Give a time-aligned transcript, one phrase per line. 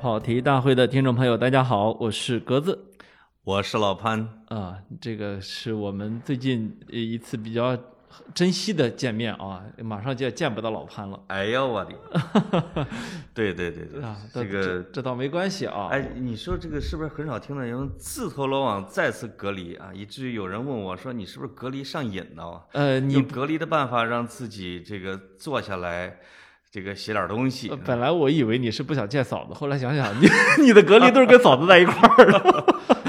[0.00, 2.78] 跑题大会的听众朋友，大家好，我是格子。
[3.42, 7.76] 我是老潘，啊，这个是我们最近呃一次比较
[8.32, 11.18] 珍惜的见面啊，马上就要见不到老潘了。
[11.26, 11.92] 哎呦我的，
[13.34, 19.90] 对对对对，啊，这个这倒没关系啊，哎，你说这个是不是很少听到人自投罗网再次隔离啊？
[19.92, 22.62] 以至于有人问我说你是不是隔离上瘾了啊？
[22.74, 26.20] 呃，你用隔离的办法让自己这个坐下来，
[26.70, 27.76] 这个写点东西呃。
[27.76, 30.28] 本来我以为你是不想见嫂子，后来想想你
[30.62, 32.38] 你的隔离都是跟嫂子在一块儿的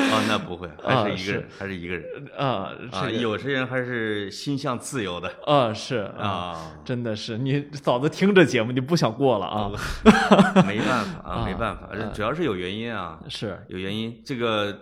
[0.10, 2.04] 啊，那不会，啊还是一个人，还是一个人
[2.38, 3.06] 啊，啊。
[3.06, 9.72] 这个有些人还是心向自由的啊是啊，啊，真的是你嫂子听着节目你不想过了啊，
[10.66, 13.20] 没办法啊， 啊没办法，主要是有原因啊。
[13.28, 14.22] 是有原因。
[14.26, 14.80] 这个，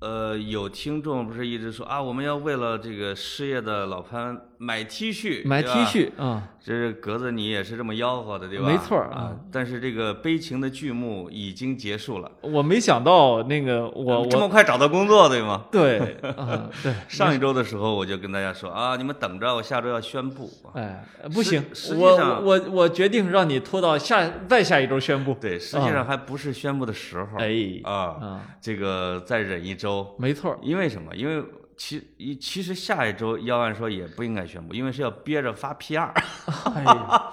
[0.00, 5.68] 呃，有听众不是一直说啊，我们要为了这个失业的老潘买 T 恤，买 T。
[5.68, 8.66] 恤啊，这是格子，你也是这么吆喝的，对吧？
[8.66, 9.36] 没错啊啊。
[9.52, 15.64] 但是这个悲情的剧目已经结束了，我没想到那个我这么快找到工作，对吗？
[15.70, 20.50] 对 啊对，上一周的时候我就跟大家说啊，你们等着，我下周要宣布。
[20.72, 25.36] 啊哎不行，实际我上我我决定让你拖到下再下一周宣布。
[25.40, 27.38] 对，实际上还不是宣布的时候。
[27.38, 31.14] 哎啊，啊，这个再忍一周，没错，因为什么？
[31.14, 31.44] 因为
[31.76, 36.10] 其一其实下一周要按说也不应该宣布，因为是要憋着发 PR。
[36.74, 37.32] 哎呀，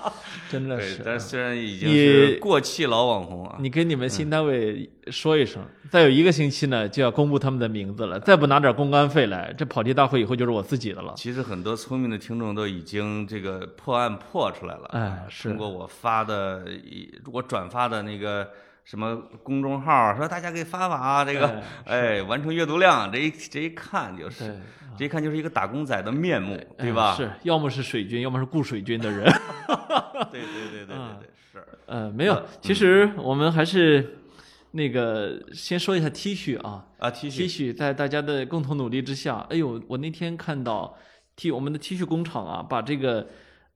[0.49, 1.01] 真的对，是。
[1.05, 8.19] 但虽然已经过气老网红啊，你跟你们新单位说一声，再有一个星期呢，就要公布他们的名字了。
[8.19, 11.13] 再不拿点公关费来，这跑题大会以后就是我自己的了。
[11.15, 14.89] 其实很多聪明的听众都已经这个破案破出来了。
[14.91, 18.49] 哎，是通过我发的一我转发的那个
[18.83, 24.59] 什么公众号，说大家给发发啊，这个哎完成阅读量，这一这一看就是对，
[24.97, 27.13] 这一看就是一个打工仔的面目，对吧？
[27.13, 29.23] 哎是，要么是水军，要么是雇水军的人。
[30.31, 31.65] 对对对对对啊对，是。
[31.85, 34.19] 呃，没有，其实我们还是
[34.71, 40.97] 那个先说一下 T 恤啊啊，T 恤，T 恤恤在大家的共同努力之下，哎呦，我那天看到
[41.35, 43.27] T 我们的 T 恤工厂啊，把这个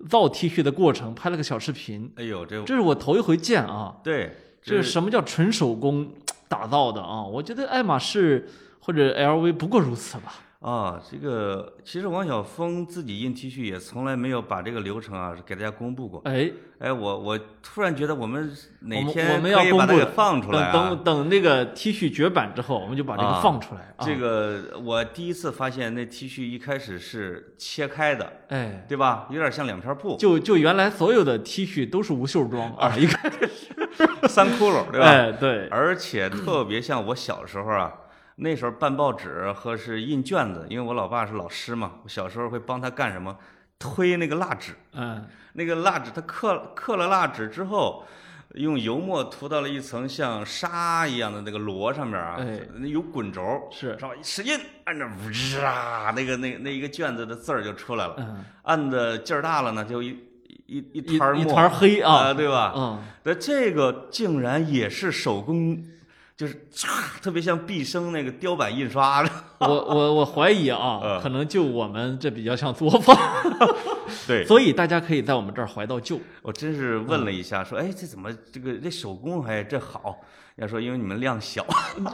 [0.10, 4.36] 造 T 恤的过程拍了个小视频，哎呦，这这是我头一回见啊，对，
[4.68, 6.06] 这是什么叫纯手工
[6.50, 7.24] 打造的啊？
[7.24, 8.48] 我觉得爱马仕
[8.82, 10.34] 或者 LV 不过如此吧。
[10.60, 16.20] 啊，这个其实王晓峰自己印 T 恤也从来没有把这个流程啊给大家公布过。
[16.26, 20.74] 哎，哎，我我突然觉得我们哪天我们要可以把它给公布放出来啊！
[20.74, 23.82] 等等等那个 T 恤绝版之后，我们就把这个啊放出来。
[23.98, 29.28] 啊、这个我第一次发现那 T 恤一开始是切开的，哎，对吧？
[29.30, 33.48] 有点像两片布，就就原来所有的 T 恤都是无袖装啊，一开始
[34.28, 35.06] 三窟窿，对吧？
[35.06, 37.94] 哎，对，而且特别像我小时候啊，
[38.38, 43.38] 那时候办报纸和是印卷子，因为我老爸是老师嘛，我小时候会帮他干什么？
[43.78, 48.06] 推那个蜡纸，嗯，那个蜡纸他刻刻了蜡纸之后。
[48.54, 58.16] 用油墨涂到了一层像沙一样的那个螺上面啊，哎那有滚轴，是然后一使劲按着，呜啊，那个那那一个卷子的字儿就出来了。
[58.18, 60.18] 嗯，按的劲儿大了呢，就一
[60.66, 62.74] 一一一团墨一团黑啊，对吧？
[62.76, 65.84] 嗯，那这个竟然也是手工，
[66.38, 66.88] 就是唰，
[67.20, 69.30] 特别像毕生那个雕版印刷的。
[69.58, 73.18] 我我我怀疑啊，嗯可能就我们这比较像作坊，
[74.28, 76.20] 对，所以大家可以在我们这儿怀到旧。
[76.44, 80.16] 我真是问了一下，说，哎，这怎么这个这手工还这好？
[80.58, 81.66] 要说因为你们量小，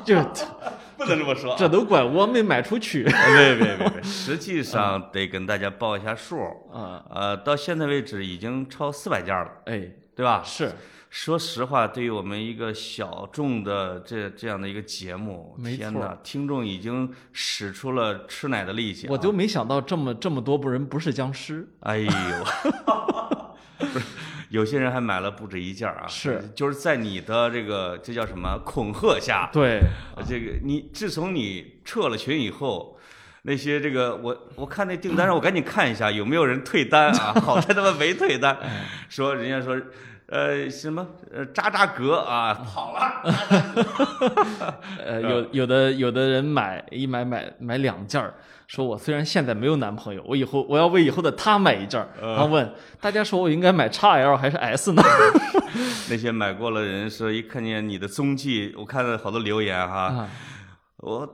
[0.05, 0.21] 这
[0.97, 1.55] 不能这么说。
[1.57, 3.03] 这都怪我没卖出去。
[3.03, 6.41] 别别别别，实际上得跟大家报一下数。
[6.71, 10.41] 啊，呃，到现在为止已经超四百件了，哎，对吧？
[10.45, 10.71] 是
[11.13, 19.09] 说实话，对于我们一个小众的这这样的一个节目，天哪，听众已经使出了吃奶的力气、啊。
[19.11, 21.67] 我都没想到这么这么多人不是僵尸。
[21.81, 22.09] 哎呦，
[23.77, 24.05] 不是，
[24.49, 26.07] 有些人还买了不止一件儿啊。
[26.07, 29.81] 是，就是在你的这个这叫什么恐吓下，对，
[30.17, 32.97] 呃这个你自从你撤了群以后。
[33.45, 37.33] 那些这个我我看那订单上，我赶紧看一下有没有人退单啊！
[37.43, 39.77] 好在他们没退单，哎说人家说，
[40.27, 43.21] 呃什么呃扎扎格啊 跑了，
[45.05, 48.33] 呃，有有的有的人买一买买买两件儿，
[48.67, 52.07] 说我虽然现在没有男朋友，我以后我要为以后的他买一件儿。
[52.21, 55.03] 然后问大家说我应该买 XL 还是 S 呢？
[56.09, 60.29] 那些买过了的人说，一看见你的踪迹，我看到好多留言哈，啊，
[60.97, 61.27] 我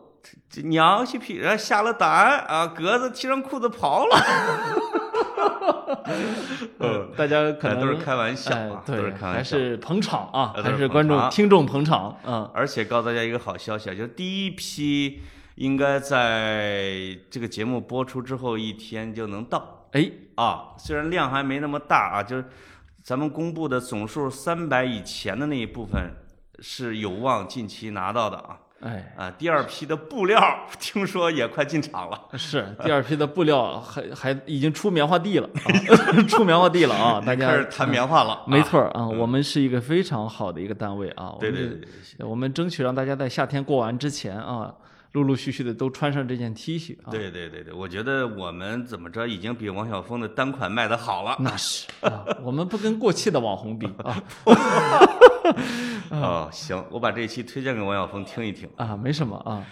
[0.50, 4.18] 这娘去批人下了单啊，格子提上裤子跑了。
[6.80, 9.38] 嗯，大家可能哎都是开玩笑哎啊，都是对，开玩笑。
[9.38, 15.22] 还是捧场啊，还是观众听众捧场，嗯，而且告诉大家一个好消息啊，就是第一批
[15.56, 22.46] 应该在这个节目播出之后一天就能到哎，啊，虽然量还没那么大啊，就是
[23.04, 26.14] 咱们公布的总数三百以前的那一部分
[26.60, 28.60] 是有望近期拿到的啊。
[28.82, 30.40] 哎，啊，第二批的布料
[30.80, 32.20] 听说也快进场了。
[32.38, 37.22] 是第二批的布料还还已经出棉花地了，啊、 出棉花地了啊！
[37.26, 38.44] 大家开始谈棉花了。
[38.48, 41.36] 没错啊，我们是一个非常好的一个单位啊。
[41.40, 44.74] 对对对，我们争取让大家在夏天过完之前啊。
[45.14, 47.10] 陆陆续续的都穿上这件 T 恤啊！
[47.10, 51.36] 对对对对，我觉得我们怎么着已经比王晓峰的单款卖的好了。
[51.40, 54.24] 那是啊，我们不跟过气的网红比啊。
[56.12, 59.66] 哦，行，我把这期推荐给王晓峰听一听啊，没什么啊。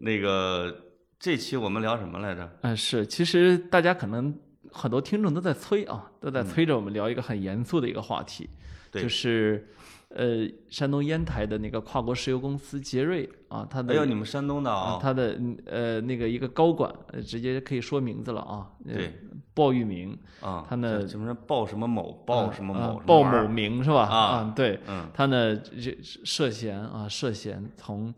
[0.00, 0.74] 那个
[1.18, 2.50] 这期我们聊什么来着？
[2.62, 4.34] 嗯，是，其实大家可能
[4.72, 8.48] 很多听众都在催啊，都在催着我们聊一个很严肃的一个话题，
[8.92, 9.68] 就是。
[10.08, 16.90] 呃，山东烟台的那个跨国石油公司杰瑞啊，他的哎呦，你们山东的啊，他的呃那个一个高管，
[17.26, 19.20] 直接可以说名字了啊，对，
[19.52, 24.08] 鲍玉明啊，他呢什么鲍什么某，鲍什么某，鲍某明是吧？
[24.08, 28.12] 啊，对，嗯，他呢这涉嫌啊涉嫌从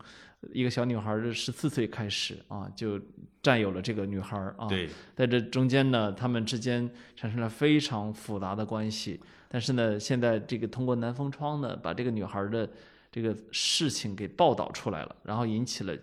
[0.51, 2.99] 一个小女孩的十四岁开始啊就
[3.43, 9.19] 占有了这个女孩啊，对，在这中间呢，他们之间产生了非常复杂的关系。
[9.47, 12.69] 但是呢，现在这个通过南风窗呢，把这个女孩的
[13.11, 15.93] 这个事情给报道出来了，然后引起了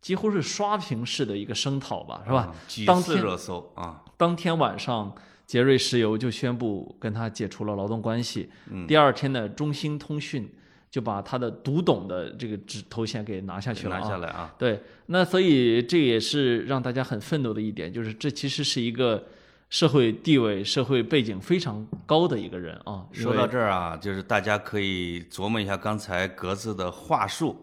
[0.00, 2.54] 几乎是刷屏式的一个声讨吧，是吧？
[2.68, 4.04] 几次热搜啊！
[4.16, 5.12] 当天晚上，
[5.44, 8.48] 杰瑞石油就宣布跟他解除了劳动关系。
[8.70, 8.86] 嗯。
[8.86, 10.48] 第二天呢，中兴通讯
[10.90, 13.96] 就把他的独董的这个职头衔给拿下去了。
[13.96, 14.54] 啊拿下来啊！
[14.58, 19.24] 对，那所以这也是让大家很愤怒的一点，就是这其实是一个。
[19.70, 23.04] 社会地位、社会背景非常高的一个人啊。
[23.12, 27.54] 说到这儿啊，就是大家可以琢磨一下刚才格子的话术，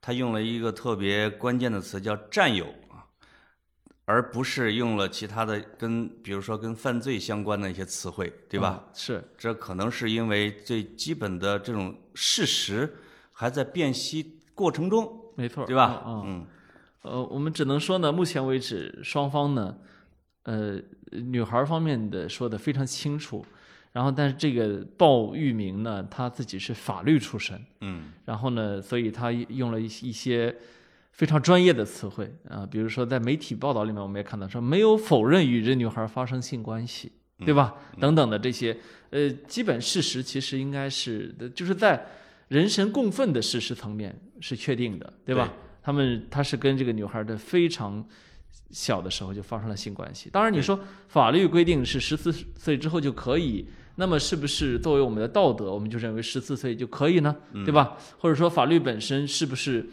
[0.00, 2.87] 他用了一个特别关键的词叫“占有”啊，
[4.08, 8.82] 而不是用了其他的跟，比如说跟犯罪相关的一些词汇，对吧？
[8.94, 12.96] 是，这可能是因为最基本的这种事实
[13.32, 16.02] 还在辨析过程中，没错，对吧？
[16.06, 16.46] 嗯，
[17.02, 19.76] 呃，我们只能说呢，目前为止双方呢。
[20.44, 23.44] 呃，女孩方面的说的非常清楚，
[23.92, 30.56] 然后但是这个鲍玉明呢，他自己是法律出身，嗯，然后呢，所以他用了一一些
[31.18, 37.10] 非常专业的词汇啊，比如说在媒体报道里面，我们也看到说没有否认与这女孩发生性关系，
[37.44, 37.74] 对吧？
[37.98, 38.76] 等等的这些，
[39.10, 42.06] 呃，基本事实其实应该是就是在
[42.46, 45.52] 人神共愤的事实层面是确定的，对吧？
[45.82, 48.06] 他们他是跟这个女孩的非常。
[48.70, 50.78] 小的时候就发生了性关系，当然你说
[51.08, 53.66] 法律规定是十四岁之后就可以，
[53.96, 57.34] 那么是不是作为我们的道德，我们就认为十四岁就可以呢？
[57.64, 57.96] 对吧？
[58.18, 59.88] 或者说法律本身是不是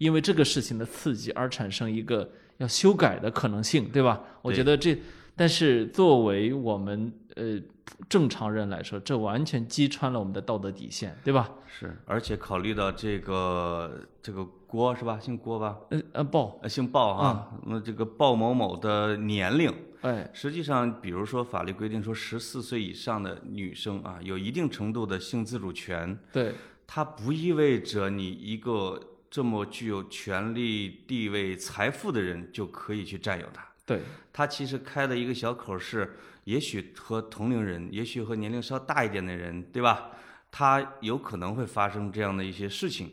[0.00, 3.88] 因为这个事情的刺激而产生一个要修改的可能性？
[3.90, 4.20] 对吧？
[4.40, 4.98] 我觉得这，
[5.36, 7.60] 但是作为我们呃
[8.08, 11.50] 正常人来说，这完全击穿了我们的道德底线，对吧？
[11.66, 14.46] 是，而且考虑到这个这个。
[14.70, 15.18] 郭是吧？
[15.20, 15.76] 姓郭吧？
[15.90, 17.52] 呃呃，鲍，呃，姓鲍哈。
[17.66, 19.68] 那这个鲍某某的年龄，
[20.02, 26.16] 哎，实际上，比如说法律规定说，十四岁以上的女生啊，有一定程度的性自主权。
[26.32, 26.54] 对，
[26.86, 33.64] 它不意味着你一个这么具有权力、地位、财富的人就可以去占有它。
[33.86, 34.00] 对，
[34.32, 40.10] 他其实开的一个小口是，也许和同龄人，也许和年龄稍大一点的人，对吧？
[40.50, 43.10] 他有可能会发生这样的一些事情。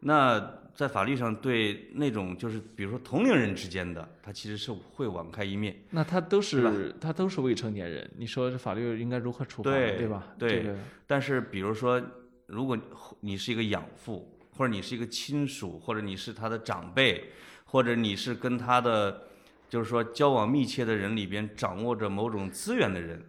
[0.00, 0.38] 那
[0.72, 5.76] 在法律上，对那种就是比如说同龄人之间的，他其实是会网开一面。
[5.90, 9.70] 那他都是他都是未成年人，你说这法律应该如何处罚？
[9.70, 10.28] 对吧？
[10.38, 10.76] 对。
[11.06, 12.00] 但是比如说，
[12.46, 12.78] 如果
[13.20, 17.30] 你是一个养父，或者你是一个亲属，或者你是他的长辈，
[17.64, 19.28] 或者你是跟他的
[19.68, 23.24] 就是说交往密切的人里边掌握着某种资源的人，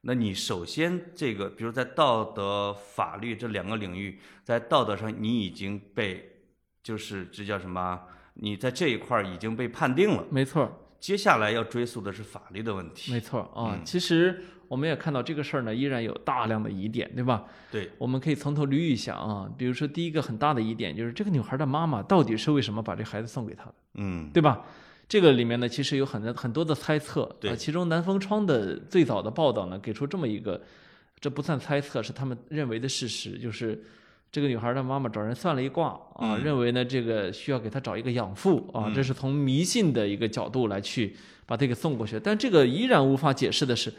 [0.00, 6.26] 那你首先这个，比如在道德、法律这两个领域，在道德上你已经被。
[6.82, 8.00] 就是这叫什么？
[8.32, 10.88] 你在这一块儿已经被判定了，没错。
[10.98, 13.78] 接下来要追溯的是法律的问题，没错啊。
[13.84, 17.44] 其实我们也看到这个事儿呢，依然有大量的疑点，对吧？
[17.72, 19.50] 对，我们可以从头捋一下啊。
[19.58, 23.74] 比如说，第一个很大的疑点就是这个女孩的妈妈到底是为什么把这孩子送给她的？
[23.94, 24.62] 嗯，对吧？
[25.08, 27.28] 这个里面呢，其实有很多很多的猜测。
[27.40, 30.62] 对，其中南风窗的最早的报道呢，给出这么一个，
[31.18, 33.82] 这不算猜测，是他们认为的事实，就是。
[34.32, 42.20] 这个女孩的妈妈找人算了一卦啊，认为呢这个需要给她找一个养父啊，这是从迷信的一个角度来去把她给送过去。
[42.20, 43.92] 但这个依然无法解释的是，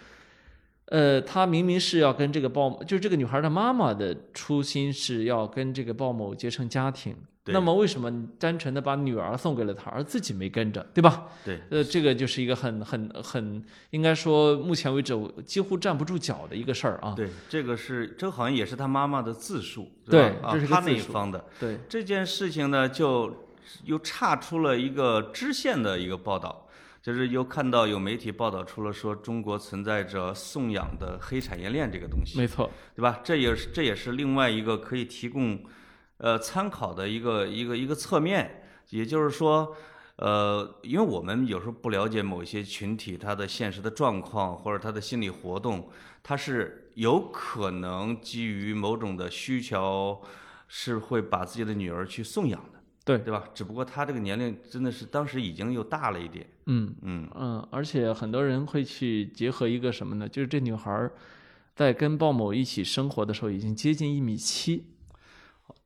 [0.92, 11.28] 呃，他明明是要跟这个鲍，就是这个女孩的妈妈的初心是要跟这个鲍某结成家庭，那么为什么单纯的把女儿送给了他，而自己没跟着，对吧？
[11.46, 17.14] 对，呃，这个就是一个很很很，应该说目前为止几乎站不住脚的一个事儿啊。
[17.16, 23.48] 对，这个是这好像也是他妈妈的自述，对这是个他那一方的对这件事情呢，就
[23.86, 26.68] 又岔出了一个支线的一个报道，
[27.02, 33.20] 就是又看到有媒体报道出了说中国存在着送养的黑产业链这个东西，没错，对吧？
[33.24, 35.64] 这也是这也是另外一个可以提供
[36.18, 39.76] 呃参考的一个一个一个侧面，也就是说。
[40.18, 45.90] 呃，因为我们有时候不了解某些群体他的现实的状况或者他的心理活动，
[46.22, 50.22] 他是有可能基于某种的需求，
[50.68, 53.44] 是会把自己的女儿去送养的，对，对吧？
[53.54, 60.30] 只不过他这个年龄真的是当时已经又大了一点，嗯嗯，嗯，而且很多人会去结合一个什么呢？
[60.30, 61.12] 就是这女孩儿
[61.76, 64.86] 在跟鲍某一起生活的时候，已经接近一米七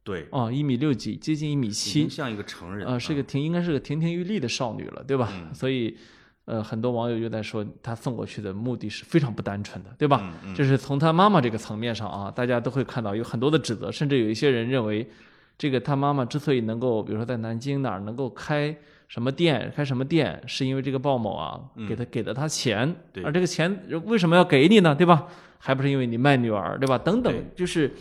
[0.04, 5.32] 对，哦，一米六几，接近一米已七经，像一个成人呃，是个亭应该是个亭亭玉立的少女了，对吧？
[5.34, 5.98] 嗯所以，
[6.46, 10.20] 呃，很多网友就在说，她送过去的目的是非常不单纯的，对吧？
[10.22, 15.10] 嗯嗯就是从她妈妈这个层面上啊，大家都会看到有很多的指责，甚至有一些人认为，
[15.58, 18.76] 这个他妈妈之所以能够，比如说在南京哪儿能够开
[19.08, 22.94] 什么店，开什么店，是因为这个鲍某啊给他给了他钱，
[23.24, 24.94] 而这个钱为什么要给你呢？
[24.94, 25.28] 对吧？
[25.58, 26.98] 还不是因为你卖女儿，对吧？
[26.98, 27.92] 等等，就是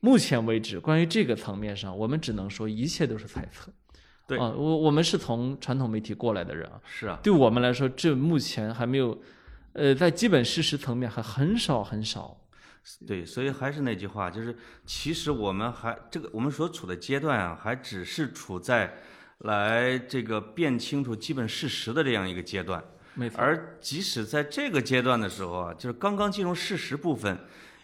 [0.00, 3.70] 目前为止，关于这个层面上，我们只能说一切都是猜测。
[4.26, 9.16] 对啊，我我们是从传统媒体过来的人啊，是啊，对我们来说，这目前还没有，
[9.74, 12.36] 呃，在基本事实层面还很少很少。
[13.06, 14.56] 对，所以还是那句话，就是
[14.86, 18.94] 其实我们还这个我们所处的阶段啊，还只是处在
[19.38, 22.82] 来这个辨清楚基本事实的这样一个阶段。
[23.14, 27.38] 没错，而即使在这个阶段的时候啊，就是刚刚进入事实部分，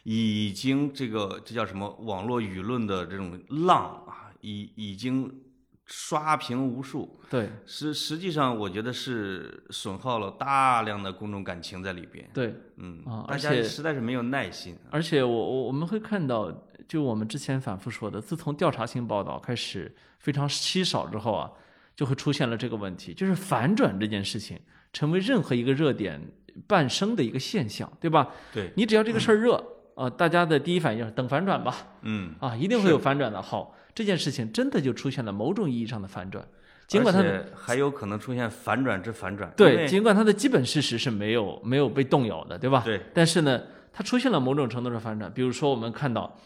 [0.04, 5.43] 已经这个这叫什么网络舆论的这种浪啊，已已经
[5.86, 7.18] 刷屏无数。
[7.28, 12.28] 对实实际上，我觉得是损耗了大量的公众感情在里边。
[12.32, 14.76] 对，嗯啊，大家而且实在是没有耐心。
[14.90, 16.52] 而且我我我们会看到，
[16.86, 21.50] 就我们之前反复说的，自从调查性报道开始非常稀少之后啊，
[21.96, 24.58] 就会出现了这个问题，就是反转这件事情
[24.92, 26.20] 成为任何一个热点
[26.66, 28.28] 伴生的一个现象，对吧？
[28.52, 29.62] 对，你只要这个事儿热
[29.96, 32.34] 啊，大家的第一反应是等反转吧，嗯。
[32.40, 33.42] 啊，一定会有反转的。
[33.42, 36.44] 好，这件事情真的就出现了某种意义上的反转，
[36.86, 39.52] 尽管它的还有可能出现反转之反转。
[39.56, 42.82] 对，尽管它的基本事实是没有没有被动摇的，对吧？
[42.84, 46.38] 对，但是呢，它出现了某种程度的反转，比如说我们看到，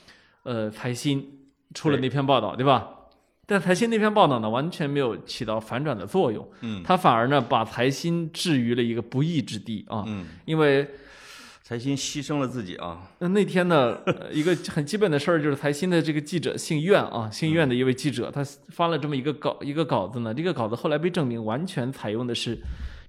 [0.43, 1.27] 呃，财新
[1.75, 2.95] 出了那篇报道，对吧？
[3.47, 10.87] 但财新那篇报道呢，完全没有起到反转的作用，嗯它反而呢把财新置于了一个不义之地啊，嗯，因为
[11.69, 12.99] 财新牺牲了自己啊。
[13.19, 22.59] 那那天呢，呃一个 很基本的事儿就是财新的这个记者姓苑啊，姓苑的一位记者，他发了这么一个稿一个稿子呢，这个稿子后来被证明完全采用的是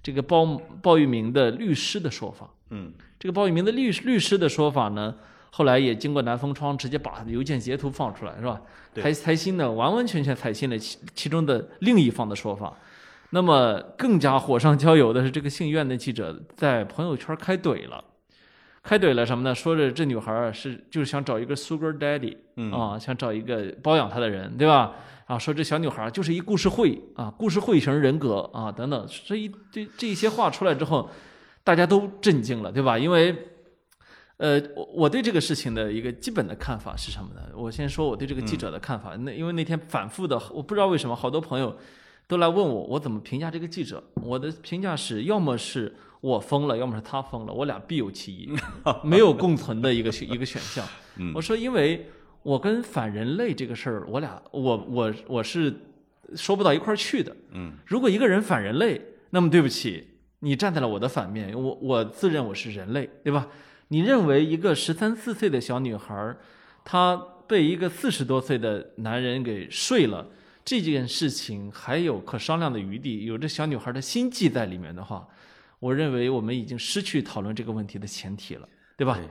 [0.02, 0.44] 这个鲍
[0.82, 2.50] 鲍玉明的律师的说法。
[2.68, 5.14] 嗯，这个鲍玉明的律律师的说法呢，
[5.50, 8.60] 后来也经过南风窗直接把邮件截图放出来，是吧？
[8.92, 12.76] 对财财新呢，完完全全采信了其其中的另一方的说法。
[13.30, 18.04] 那么更加火上浇油的是，这个姓苑的记者在朋友圈开怼了，
[18.82, 19.54] 开怼了什么呢？
[19.54, 24.94] 说着这女孩儿是就是想找一个 sugar daddy，嗯啊，想找一个包养她的人，对吧？
[25.26, 31.08] 啊，说这小女孩儿就是一故事会啊，故事会型人格啊，等等，这一这这一些话出来之后，
[31.62, 32.98] 大家都震惊了，对吧？
[32.98, 33.36] 因为，
[34.38, 37.42] 呃，我我对这个事情的一个基本的看法是什么呢？
[37.54, 39.14] 我先说我对这个记者的看法。
[39.16, 41.76] 那因为那天反复的，我不知道为什么，好多朋友
[42.26, 44.02] 都来问我，我怎么评价这个记者？
[44.14, 48.48] 我的评价是，要么是我疯了，要么是他疯了，我俩必有其一，
[49.02, 50.86] 没有共存的一个选一个选项。
[51.16, 52.08] 嗯我说，因为
[52.42, 55.74] 我跟反人类这个事儿，我俩我我我是
[56.36, 57.36] 说不到一块儿去的。
[57.52, 59.00] 嗯，如果一个人反人类，
[59.30, 60.08] 那么对不起，
[60.40, 63.48] 你站在了我的反面，我我自认我是人类，对吧？
[63.88, 66.38] 你认为一个十三四岁的小女孩儿，
[66.84, 67.16] 她
[67.48, 70.28] 被一个四十多岁的男人给睡了，
[70.64, 75.26] 这件事情还有可商量的余地，有这小女孩的心计在里面的话，
[75.80, 79.16] 我认为我们已经失去讨论这个问题的前提了，对吧？
[79.16, 79.28] 对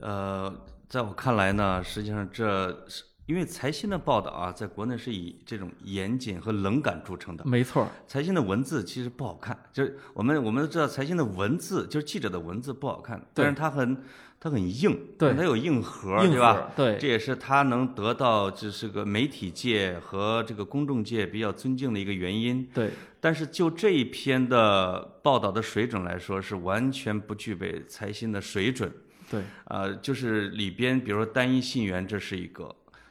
[0.00, 0.52] 呃，
[0.88, 7.44] 在我看来呢，实际上这是因为财新的报道啊，在国内是以这种严谨和冷感著称的。
[7.44, 14.02] 没错儿，财新的文字其实不好看，就是我们我们都知道财新的文字，就是记者的文字不好看，但是它很
[14.42, 16.72] 它很硬，对它有硬核，硬对吧？
[16.74, 22.68] 对这也是他能得到就是个媒体界和这个公众界比较尊敬的一个原因。
[22.74, 28.92] 对，但是就这一篇的报道的水准来说，是完全不具备财新的水准。
[29.30, 32.64] 对，呃，就是里边，比如说单一信源，这是一个；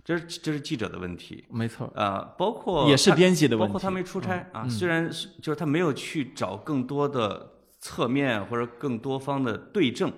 [0.04, 1.46] 这是这是记者的问题。
[1.50, 3.70] 没错，啊，包括也是编辑的问题。
[3.70, 5.10] 包括他没出差啊，虽然
[5.42, 10.12] 就是他没有去找更多的侧面或者更多方的对证，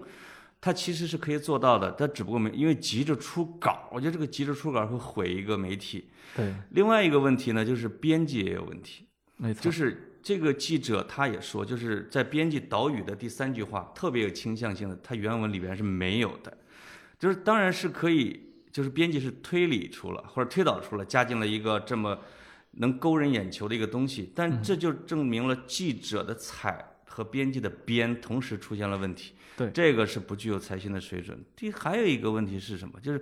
[0.64, 6.06] 他其实是可以做到的，他只不过没因为急着出稿，我觉得这个急着出稿会毁一个媒体。
[6.34, 9.06] 对，另外一个问题呢，就是编辑也有问题，
[9.36, 16.58] 没错，就是这个记者他也说，就是在编辑导语的第三句话特别有倾向性的，他原文里边是没有的，
[17.20, 18.50] 就是当然是可以。
[18.74, 22.18] 就是编辑是推理出了或者推导出了，加进了一个这么
[22.72, 29.34] 能勾人眼球的一个东西，但这就证明了记者的采和编辑的编同时出现了问题。
[29.56, 31.40] 对，这个是不具有才心的水准。
[31.56, 33.00] 第还有一个问题是什么？
[33.00, 33.22] 就是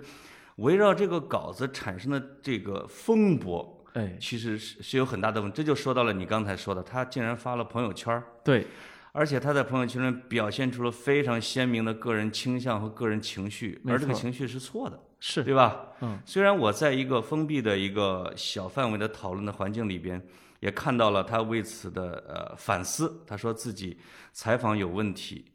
[0.56, 5.56] 围绕这个稿子产生的这个风波，哎，其实是是有很大的问题。
[5.56, 8.66] 这就说到了你刚才说的，他竟然发了朋友圈对。
[9.14, 15.88] 而且他在朋友圈中表现出了非常鲜明的个人倾向和个人情绪，而这个情绪是错的，是对吧？
[16.00, 20.18] 嗯，虽然我在一个封闭的一个小范围的讨论的环境里边，
[20.62, 23.22] 也看到了他为此的呃反思。
[23.26, 23.98] 他说自己
[24.32, 25.52] 采访有问题，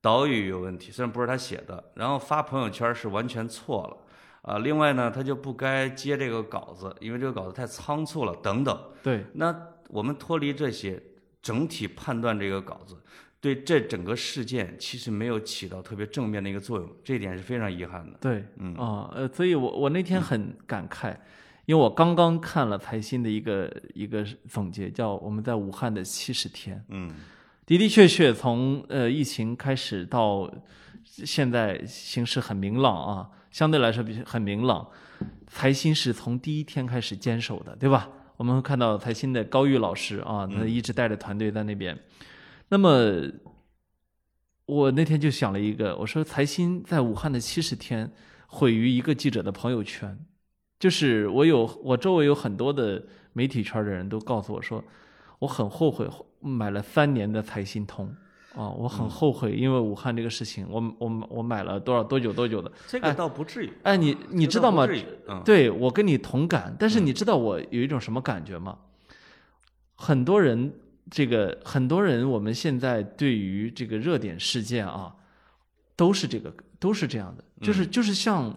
[0.00, 4.58] 导语有问题，虽然不是他写的，然后发朋友圈是完全错了啊。
[4.60, 8.80] 另外呢，他就不该接这个稿子，因为这个稿子太仓促了，等等。
[9.02, 9.54] 对，那
[9.88, 11.02] 我们脱离这些。
[11.44, 12.96] 整体判断这个稿子，
[13.38, 18.16] 对这整个事件其实没有起到特别正面的一个作用，这一点是非常遗憾的。
[18.18, 21.14] 对，嗯啊，呃，所以我我那天很感慨，
[21.66, 26.76] 因为我刚刚看了财新的一个一个总结，叫《我们在武汉的七十天》。
[26.88, 27.10] 嗯，
[27.66, 30.52] 的的确确，从呃疫情开始到
[31.04, 34.86] 现在，形势很明朗啊，相对来说比很明朗。
[35.46, 38.08] 财新是从第一天开始坚守的，对吧？
[38.36, 41.96] 我们会看到财新的高玉老师啊，他一直带着团队在那边。
[42.68, 43.22] 那么，
[44.66, 48.10] 我那天就想了一个，我说财新在武汉的七十天
[48.48, 50.18] 毁于一个记者的朋友圈，
[50.84, 54.84] 就是我有我周围有很多的媒体圈的人都告诉我说，
[55.38, 56.06] 我很后悔
[56.40, 58.14] 买了三年的财新通。
[58.54, 62.70] 啊，我很后悔，因为武汉这个事情，我我我买了多少多久多久的？
[62.86, 63.72] 这个倒不至于。
[63.82, 64.86] 哎，你你知道吗？
[65.26, 68.76] 嗯，对我跟你同感，但是你知道我有一种什么感觉吗？
[69.94, 70.70] 很多人，
[71.10, 75.14] 这个很多人，我们现在对于这个热点事件啊，
[75.96, 78.54] 都是这个都是这样的，就是就是像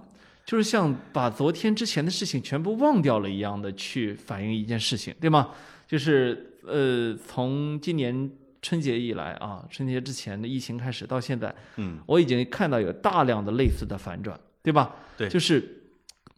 [0.48, 5.52] 就是像把昨天之前的事情全部忘掉了一样的去反映一件事情，对吗？
[5.88, 8.32] 就是呃，从今年。
[8.60, 14.94] 春节以来啊，春节之前的疫情开始到现在，嗯，我已经看到有大量的类似的反转，对吧？
[15.16, 15.77] 对，就是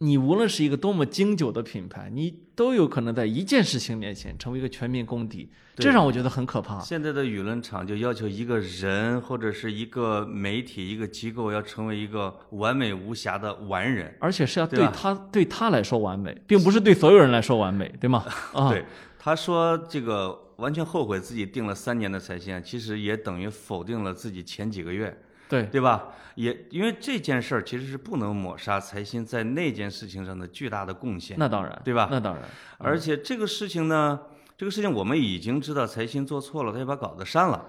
[0.02, 6.80] 你无论是一个多么经久的品牌，你都有可能在一件事情面前成为一个全民公敌，这让我觉得很可怕。
[6.80, 18.24] 现在的舆论场就要求一个人或者是一个媒体、一个机构要成为一个完美无瑕的完人，而且是要对他对他来说完美，并不是对所有人来说完美，对吗？
[18.54, 18.84] 啊，对，
[19.18, 20.46] 他说这个。
[20.60, 25.18] 完全后悔自己定了三年的财线，其实也等于否定了自己前几个月，
[25.50, 26.14] 对对吧？
[26.36, 31.36] 也因为这件事儿其实是不能抹杀财新在那件事情上的巨大的贡献。
[31.38, 32.08] 那当然，对吧？
[32.10, 32.44] 那当然。
[32.78, 34.18] 而且这个事情呢，
[34.56, 37.62] 这个事情我们已经知道财新做错了，他就把稿子删了。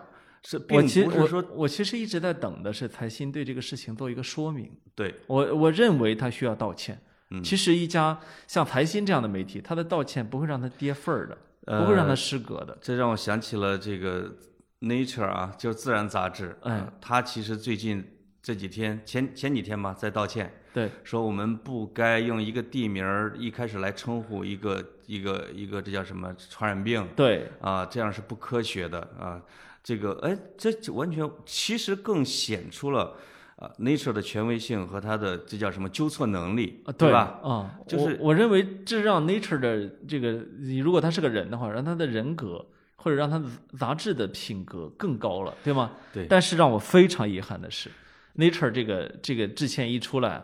[0.44, 4.72] 是，并不是说，我其实一直在等的是财新对这个事情做一个说明。
[4.96, 6.98] 对我，我认为他需要道歉。
[7.32, 8.17] 嗯，其实一家
[8.48, 11.38] 像财新这样的媒体，他的道歉不会让他跌份儿的。
[11.63, 12.76] 不会让他失格的。
[12.82, 14.24] 这让我想起了这个
[14.82, 16.58] 《Nature》啊，就是《自然》杂志。
[16.62, 18.04] 哎，他其实最近
[18.41, 20.54] 这几天，前前几天吧，在道歉。
[20.74, 27.08] 对，说我们不该用一个地名儿一开始来称呼一个一个一个，这叫什么传染病？
[27.15, 29.41] 对，啊，这样是不科学的啊。
[29.84, 33.15] 这个，哎，这完全其实更显出了。
[33.58, 37.39] 啊，Nature 的权威性和它的这叫什么纠错能力，啊对吧？
[37.44, 40.44] 啊，就是我认为这让 Nature 的这个，
[40.82, 42.65] 如果他是个人的话，让他的人格
[43.02, 43.46] 或者让他的
[43.78, 45.92] 杂志的品格更高了，对吗？
[46.14, 46.26] 对。
[46.30, 47.90] 但是让我非常遗憾的是
[48.38, 50.44] ，Nature 这个这个致歉一出来。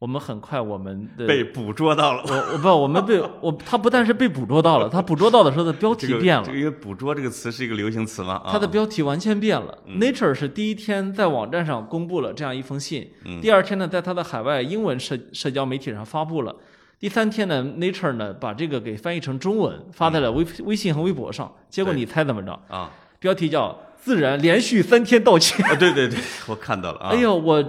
[0.00, 2.22] 我们很快，我们的被捕捉到了。
[2.26, 6.44] 我我不，我们被我他不但是被捕捉到了， 他捕捉到的时候的标题变了。
[6.44, 8.42] 这个“因为捕捉”这个词是一个流行词吗？
[8.48, 9.78] 它的标题完全变了。
[9.86, 13.08] Nature 是第一天在网站上公布了这样一封信，
[13.40, 16.54] 第二天呢，在它的海外英文社社交媒体上发布了，
[16.98, 21.52] 第三天呢，Nature 呢把这个给翻译成中文发在了微微信和微博上。
[21.68, 22.58] 结果你猜怎么着？
[22.68, 25.64] 啊，标题叫“自然连续三天道歉”。
[25.68, 27.08] 啊，对对对， 我看到了啊。
[27.10, 27.64] 哎呦，我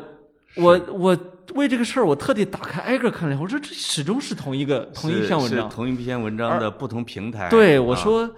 [0.56, 1.18] 我我。
[1.54, 7.48] 为这个事儿，我特地打开挨个看了，我说这始终是同一个同一篇文章，同一篇文章的不同平台。
[7.50, 8.30] 对，我说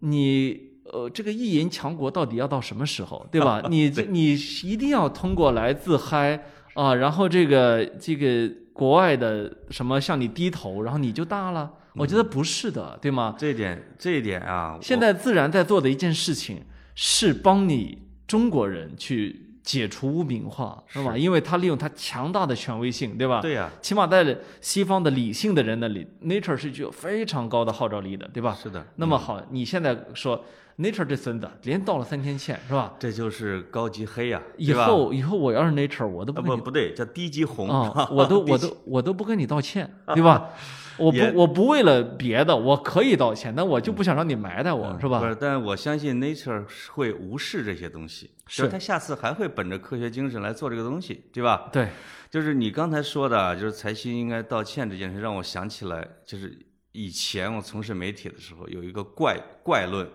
[0.00, 0.58] 你
[0.90, 3.62] 呃，这个意淫强国到底要到什么时候，对吧？
[3.68, 4.32] 你你
[4.64, 11.72] 一定要通过来自嗨啊，然后这个这个国外的什么向你低头，然后你就大了？
[11.94, 13.36] 我觉得不是的，对吗？
[13.38, 16.60] 这一点这一点啊，现在自然在做的一件事情
[16.96, 21.16] 是帮你中国人去解除污名化，是吧？
[21.16, 23.40] 因为他利用他强大的权威性，对吧？
[23.40, 28.58] 对呀，起码在西方的理性的人那里，Nature 是具有非常高的号召力的，对吧？
[28.60, 28.84] 是的。
[28.96, 30.44] 那么好，你现在说
[30.78, 32.94] Nature 这孙子连道了三天歉，是吧？
[32.98, 34.42] 这就是高级黑呀！
[34.56, 38.08] 以后以后我要是 Nature，我都不不不对，叫低级红啊！
[38.10, 40.50] 我都 我都我都不跟你道歉， 对吧？
[40.96, 45.18] 我不，我不为了别的，我可以道歉，但我就不想让你埋汰我，是吧？
[45.18, 51.68] 不是，但我相信 Nature 会无视这些东西，是他下次还会本着科学精神来做这个东西，对吧？
[51.72, 51.88] 对，
[52.30, 56.56] 就是你刚才说的，就是财新应该道歉这件事，让我想起来，就是
[56.92, 60.08] 以前我从事媒体的时候有一个怪怪论，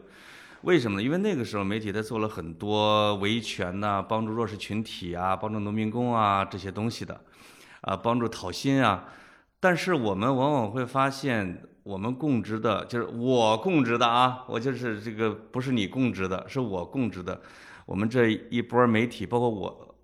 [0.63, 1.03] 为什么呢？
[1.03, 7.21] 因为那个时候媒体在做了很多维权呐，帮助弱势群体啊，帮助农民工啊这些东西的，
[7.81, 9.05] 啊，帮助讨薪啊。
[9.61, 17.41] 但是我们往往会发现，我们供职的，就是我供职的啊，我就是这个不是你供职的，是我供职的。
[17.85, 19.95] 我们这一波媒体，包括我，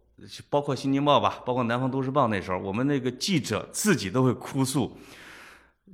[0.50, 4.98] 包括《新京报》吧，包括《南方都市报》，那时候我们那个记者自己都会哭诉，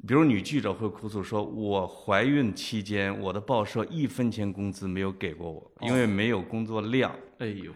[0.07, 7.71] 比如女记者会哭诉说：“我怀孕期间，我的报社一分钱工资没有给过我，因为没有工作量。”哎呦，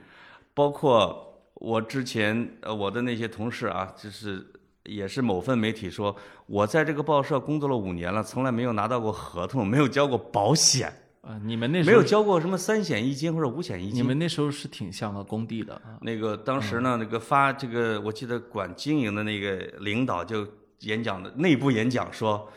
[0.54, 4.46] 包括我之前呃我的那些同事啊，就是。
[4.88, 11.42] 也是某份媒体说，我在这个报社工作了五年了，从来没有拿到过合同，没有交过保险啊。
[11.44, 13.96] 你们那时候没有交过什么三险一金或者五险一金？
[13.96, 15.98] 你们那时候是挺像个工地的啊。
[16.02, 20.48] 那个当时呢，那个发这个，我记得管经营的那个领导就
[20.82, 22.52] 演讲的内部演讲说，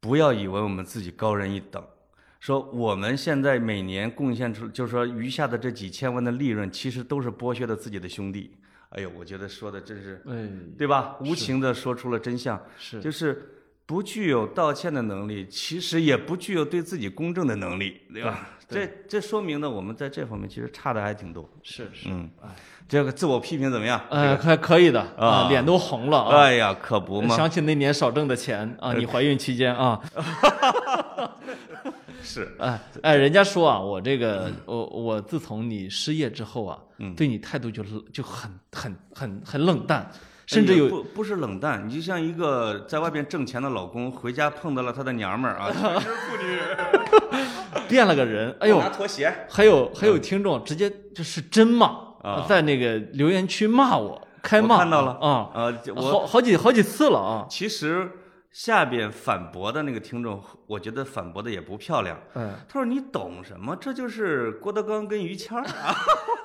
[0.00, 1.84] 不要以为我们自己高人一等，
[2.38, 8.52] 说我们现在每年贡献出，就是说余下的这几千万的利润，其实都是剥削的自己的兄弟。
[8.90, 11.16] 哎呦，我觉得说的真是，哎，对吧？
[11.20, 18.48] 无情的说出了真相，是，就是不具有道歉的能力，其实也不具有对自己公正的能力，对吧？
[18.70, 21.48] 这这说明呢，我们在这方面其实差的还挺多。
[21.62, 22.30] 是是，嗯，
[22.88, 24.00] 这个自我批评怎么样？
[24.10, 26.28] 哎，还可以的啊，脸都红了。
[26.28, 27.36] 哎呀，可不嘛！
[27.36, 30.00] 想起那年少挣的钱啊，你怀孕期间啊。
[32.22, 36.78] 是，哎哎，人家说啊，我这个我我自从你失业之后啊，
[37.16, 40.08] 对你态度就就很很很很冷淡，
[40.50, 46.58] 甚至有不不是冷淡，你就像一个在外边挣钱的老公，回家碰到了他的娘们儿啊， 妇女，
[47.88, 51.96] 变了个人，哎呦，拿拖鞋，还有还有听众直接就是真骂
[52.48, 55.50] 在那个留言区骂我，开骂看到了啊，
[55.94, 58.10] 我，好好几好几次了啊，其实。
[58.50, 62.18] 下边反驳的那个听众，我觉得反驳的也不漂亮。
[62.34, 63.76] 嗯，他说：“你懂什么？
[63.76, 65.94] 这就是郭德纲跟于谦儿啊！”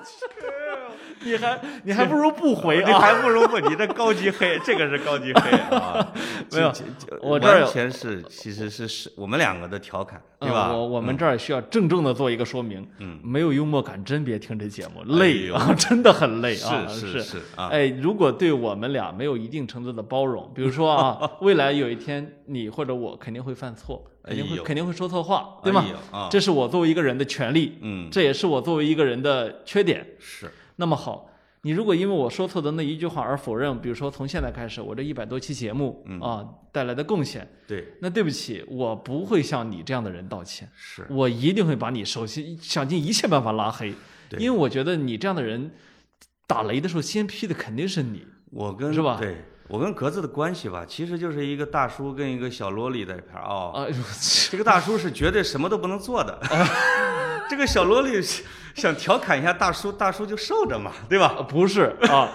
[1.24, 2.86] 你还你还不如不回啊！
[2.86, 6.12] 你还不如不，你这高级黑，这个是高级黑啊！
[6.52, 6.72] 没有，
[7.20, 10.72] 我这完全是其实是是我们两个的调侃，对吧？
[10.72, 12.86] 我我们这儿需要郑重的做一个说明。
[12.98, 16.86] 嗯，没有幽默感真别听这节目，累啊，真的很累啊！
[16.86, 17.68] 是是是啊！
[17.72, 25.84] 哎，如果对我们俩没有一定程度的包容，比如说啊，未来有一天你或者我肯定会犯错，肯定会肯定会说错话，对吗？
[26.12, 30.06] 啊这是我作为一个人的权利，嗯，这也是我作为一个人的缺点。
[30.18, 30.50] 是。
[30.76, 31.30] 那么好，
[31.62, 43.94] 你如果因为我说错的那一句话而否认，比如说从现在开始我这一百多期节目啊带来的贡献，对，那对不起，我不会向你这样的人道歉，是我一定会把你首先想尽一切办法拉黑，
[44.38, 45.70] 因为我觉得你这样的人
[46.46, 49.18] 打雷的时候先劈的肯定是你，我跟是吧？
[49.18, 49.36] 对。
[49.68, 53.72] 我跟格子的关系吧，其实就是一个大叔跟一个小萝莉在一块儿啊。
[53.74, 53.96] 哎呦，
[54.50, 56.38] 这个大叔是绝对什么都不能做的，
[57.50, 58.20] 这个小萝莉
[58.76, 61.28] 想调侃一下大叔，大叔就受着嘛，对吧？
[61.48, 62.30] 不是啊，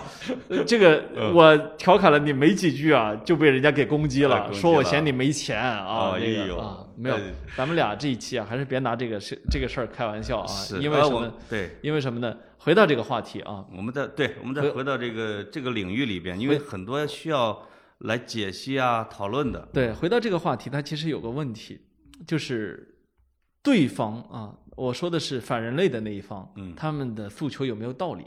[0.65, 6.17] 这个我调侃了你没几句啊，就被人家给攻击了，说我嫌你没钱啊。
[6.19, 7.17] 那个啊，没有，
[7.55, 10.47] 咱们俩这一期啊，还是别拿这个事这个事儿开玩笑啊，
[10.79, 11.31] 因为什么？
[11.47, 12.35] 对，因为什么呢？
[12.57, 17.59] 回到这个话题啊，我们再对，我们再回到这个这个领域里边，因为很多需要
[17.99, 19.67] 来解析啊、讨论的。
[19.71, 21.79] 对，回到这个话题，它其实有个问题，
[22.25, 22.90] 就是
[23.63, 28.25] 对方啊，我说的是反人类的那一方，嗯，他们的诉求有没有道理？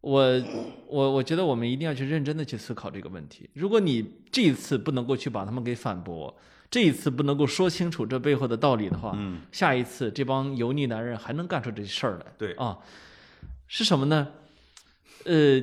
[0.00, 0.42] 我
[0.88, 3.48] 我我觉得我们一定要去认真的去思考这个问题。
[3.54, 6.36] 如果你这一次不能够去把他们给反驳，
[6.68, 12.26] 这一次不能够说清楚这背后的道理的话，嗯，下一次这帮油腻男人还能干出这些事儿来？
[12.36, 12.78] 对啊。
[13.68, 14.28] 是什么呢？
[15.24, 15.62] 呃，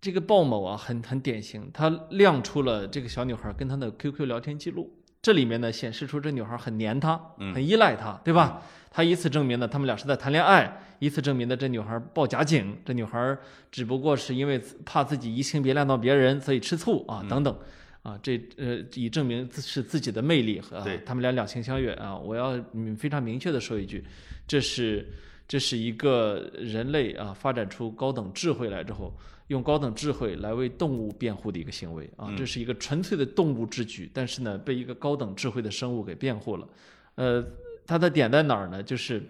[0.00, 4.95] 这个鲍某啊，很很典型，他亮出了这个小女孩跟他的 QQ 聊天记录，
[5.26, 8.62] 这里面呢显示出这女孩很黏他，嗯很依赖他，对吧？
[8.92, 13.36] 他以此证明呢，他们俩是在谈恋爱，以此证明呢，这女孩报假警，这女孩
[13.72, 17.58] 只不过是因为怕自己移情别恋到别人，所以吃醋啊，嗯等等。
[18.04, 22.16] 啊，这呃，以证明自是自己的魅力和、啊，他们俩两情相悦啊！
[22.16, 24.04] 我要嗯非常明确的说一句，
[24.46, 25.08] 这是
[25.48, 32.26] 这是一个人类啊发展出高等智慧来之后，用高等智慧来为动物辩护的一个行为啊！
[32.28, 36.68] 嗯这是一个纯粹的动物之举，但是呢，被一个高等智慧的生物给辩护了。
[37.14, 37.44] 呃，
[37.86, 38.82] 它的点在哪儿呢？
[38.82, 39.22] 就是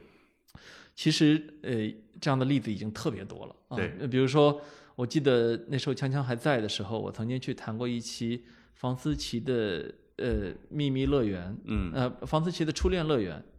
[0.94, 1.72] 其实呃，
[2.18, 3.76] 这样的例子已经特别多了啊。
[3.76, 4.58] 对呃比如说，
[4.94, 13.55] 我记得那时候锵锵还在的时候，我曾经去谈过一期房思琪的呃秘密乐园，嗯，呃，房思琪的初恋乐园，啊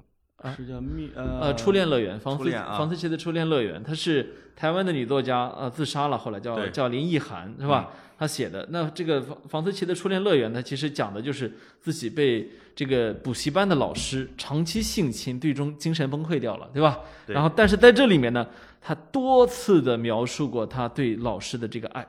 [0.56, 7.90] 是叫蜜呃，呃初恋乐园，房思房思琪的初恋乐园，她是台湾的女作家，呃，自杀了，后来叫叫林奕涵，是吧？
[8.20, 17.00] 她写的那这个房房思琪的初恋乐园，它其实讲的就是自己被这个补习班的老师长期性侵，最终精神崩溃掉了，对吧？
[17.26, 18.48] 对然后，但是在这里面呢，
[18.82, 22.08] 她多次的描述过她对老师的这个爱，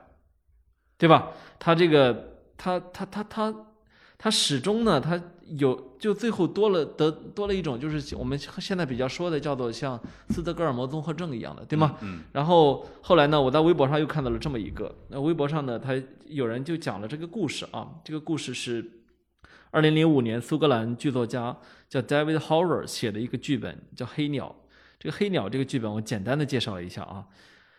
[0.97, 1.29] 对吧？
[1.59, 3.55] 她这个她她她她
[4.17, 5.19] 她始终呢，他
[5.57, 11.97] 有就最后多了得多了一种，就是我们现在比较说的叫做像斯德哥尔摩综合症一样的，对吗？
[12.01, 18.85] 嗯，然后后来呢，我在微博上又看到了这么一个，那微博上呢，他有人就讲了这个故事啊，这个故事是
[19.71, 21.57] 二零零五年苏格兰剧作家
[21.87, 24.55] 叫 David Howard 写的一个剧本，叫《黑鸟》。
[24.99, 27.25] 这个《黑鸟》这个剧本我简单的介绍一下啊，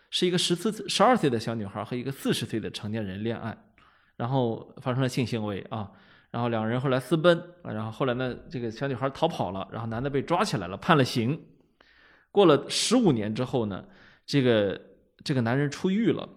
[0.09, 3.55] 是一个十四十二岁的小女孩和一个四十岁的成年人恋爱，
[4.17, 5.91] 然后发生了性行为啊，
[6.31, 11.39] 然后两人后来私奔啊，然后后来呢，这个小女孩逃跑了，然后男的被抓起来了，判了刑。
[12.31, 13.85] 过了十五年之后呢，
[14.25, 14.79] 这个
[15.23, 16.29] 这个男人出狱了，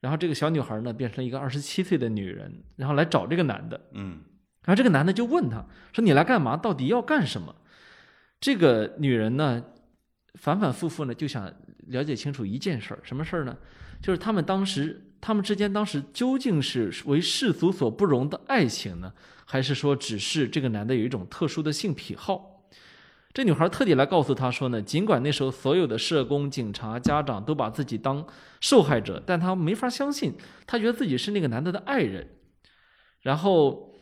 [0.00, 4.20] 然后这个小女孩呢变成了一个二十七岁的女人，然后来找这个男的，嗯
[4.64, 6.56] 然后这个男的就问她说：“你来干嘛？
[6.56, 7.54] 到底要干什么？”
[8.40, 9.62] 这个女人呢，
[10.34, 11.52] 反反复复呢就想
[11.86, 13.56] 了解清楚一件事儿，什么事儿呢？
[14.02, 19.12] 就是他们当时，他们之间当时究竟是为世俗所不容的爱情呢，
[19.44, 22.68] 还是说只是这个男的有一种特殊的性癖好？
[23.34, 28.24] 这女孩特地来告诉他说呢，尽管那时候所有的社工、警察、家长都把自己当
[28.60, 30.32] 受害者，但她没法相信，
[30.64, 32.24] 她觉得自己是那个男的的爱人。
[33.22, 33.92] 然后，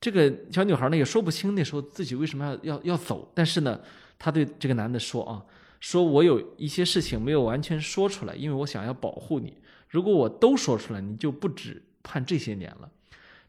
[0.00, 3.78] 这个小女孩呢也说不清那时候自己为什么要要要走，但是呢，
[4.18, 5.44] 她对这个男的说啊，
[5.78, 9.58] 说我有一些事情没有完全说出来，因为我想要保护你。
[9.88, 12.90] 如果我都说出来，你就不止判这些年了。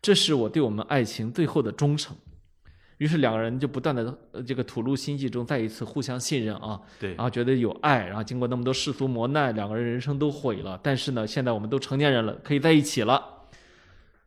[0.02, 2.16] 这是我对我们爱情最后的忠诚。
[2.98, 13.48] 于是两个人就不断的这个吐露心迹中再一次互相信任啊，对然后觉得有爱，然后经过那么多世俗磨难，两个人人生都毁了，但是呢，现在我们都成年人了，可以在一起了。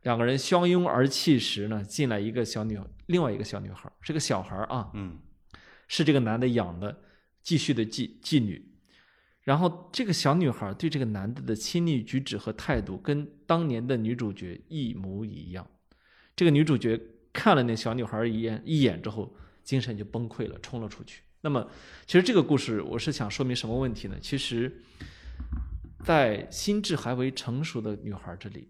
[0.03, 5.19] 两个人相拥而泣时呢，进来一个小女，另外一个小女孩，是个小孩啊，嗯
[5.87, 6.99] 是这个男的养的，
[7.43, 8.72] 继续的妓妓女。
[9.43, 15.67] 然后这个小女孩对这个男的的亲昵举止和态度，跟当年的女主角一模一样。
[16.37, 17.01] 这个女主角
[17.33, 21.23] 看了那小女孩一眼一眼之后，精神就崩溃了，冲了出去。
[21.41, 21.69] 那么，
[22.07, 24.17] 其实这个故事我是想说明什么问题呢？
[24.21, 24.81] 其实，
[26.05, 28.69] 在心智还未成熟的女孩这里，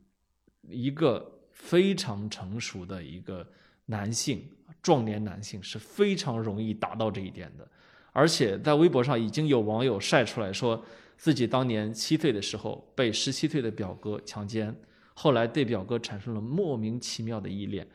[0.63, 3.47] 一个非常成熟的一个
[3.85, 4.49] 男性，
[4.81, 7.71] 壮年男性是非常容易达到这一点的。
[8.13, 10.85] 而且在微博上已经有网友晒出来说，
[11.17, 14.75] 自己当年七岁的时候被十七岁的表哥强奸，
[15.15, 17.87] 后来对表哥产生了莫名其妙的依恋。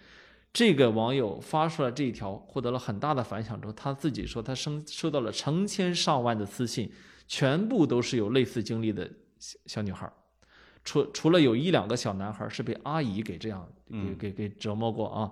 [0.51, 6.91] 这个网友发出了这一条，获得了很大的反响之后，他自己说他收收到了成千上万的私信，
[7.27, 10.13] 全部都是有类似经历的小小女孩儿，
[10.83, 15.31] 除除了有一两个小男孩儿是被阿姨给这样给嗯给给折磨过啊，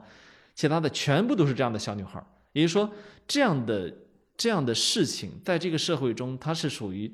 [0.54, 2.28] 其他的全部都是这样的小女孩儿。
[2.52, 2.91] 也就是说，
[3.28, 3.91] 这样的
[4.38, 7.13] 这样的事情，在这个社会中，它是属于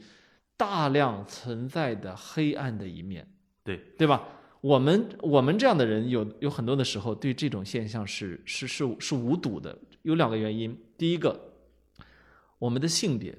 [0.58, 3.28] 大量存在的黑暗的一面，
[3.64, 4.24] 对对吧？
[4.62, 10.78] 我们我们这样的人有有很多的时候对这种现象是是是是无睹的，有两个原因。
[10.98, 11.40] 第一个，
[12.60, 13.36] 我们的性别，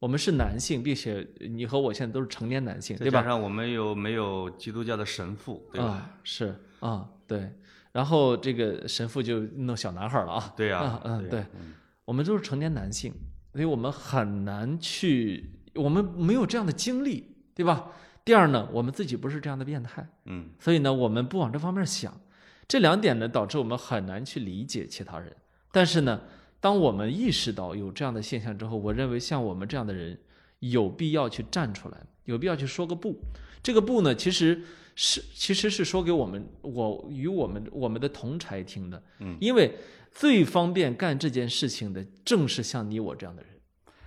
[0.00, 3.20] 我们是男性，并且你和我现在都是成年男性，对吧？
[3.20, 5.86] 再加上我们又没有基督教的神父，对吧？
[5.86, 7.52] 啊，是啊，对。
[7.92, 11.74] 然后这个神父就弄小男孩了啊，对呀啊，嗯，对对，嗯
[12.06, 13.12] 我们都是成年男性，
[13.52, 17.92] 所以我们很难去，我们没有这样的经历，对吧？
[18.24, 22.18] 第二呢，我们自己不是这样的变态，嗯所以呢，我们不往这方面想，
[22.66, 25.34] 这两点呢，导致我们很难去理解其他人。
[25.70, 26.22] 但是呢，
[26.58, 30.18] 当我们意识到有这样的现象之后，我认为像我们这样的人
[30.60, 33.16] 有必要去站出来，有必要去说个不。
[33.62, 34.62] 这个不呢，其实
[34.94, 39.76] 是其实是说给我们我与我们我们的同柴听的，嗯，因为
[40.18, 43.52] 最方便干这件事情的，正是像你我这样的人，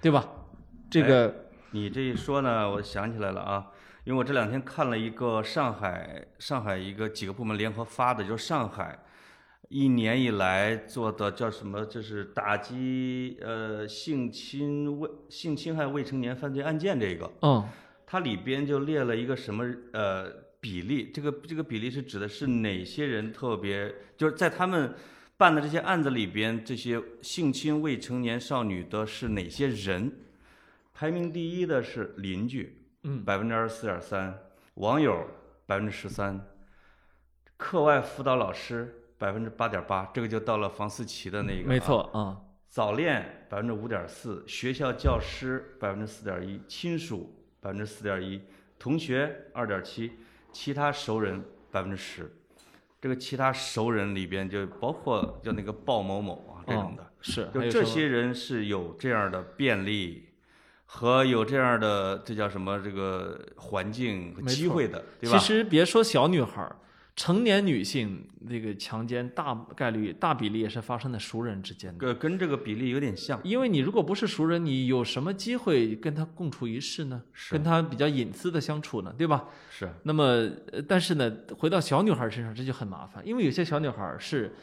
[0.02, 0.28] 对吧？
[0.90, 3.68] 这个你这一说呢，我想起来了啊，
[4.06, 8.98] 因为我这两天看了一个上海上海一个几个部门联合发的，就是上海
[9.68, 17.70] 一年以来做的叫什么，就是打击呃性侵未性侵害未成年犯罪案件这个，嗯
[18.08, 20.28] 它里边就列了一个什么呃
[20.60, 24.96] 比例，这个这个比例是指的是哪些人特别，就是在他们
[25.40, 30.12] 办的这些案子里边，这些性侵未成年少女的是哪些人？
[30.94, 34.38] 排名第一的是邻居，嗯百分之二十四点三，
[34.74, 35.26] 网友
[35.66, 36.46] 百分之十三，
[37.56, 41.80] 课外辅导老师百分之八点八，这个就到了房思琪的那个、没。
[41.80, 48.42] 错啊、早恋百分之五点四，学校教师百分之四点一，亲属百分之四点一，
[48.78, 50.12] 同学二点七，
[50.52, 52.30] 其他熟人百分之十。
[53.02, 60.28] 这个其他熟人里边就包括就那个鲍某某啊这种的，是就这些人是有这样的便利
[60.86, 65.38] 和有这样的这叫什么这个环境和机会的，对吧？
[65.38, 66.76] 其实别说小女孩儿，
[67.20, 71.98] 成年女性这个强奸大概率、大比例也是发生在熟人之间的。
[71.98, 77.22] 跟跟这个比例有点像，因为你如果不是熟人，你有什么机会跟他共处一室呢？
[77.34, 79.50] 是跟他比较隐私的相处呢，对吧？
[79.70, 80.24] 是那么，
[80.72, 84.56] 呃但是呢，回到小女孩身上，这就很麻烦，因为有些小女孩是，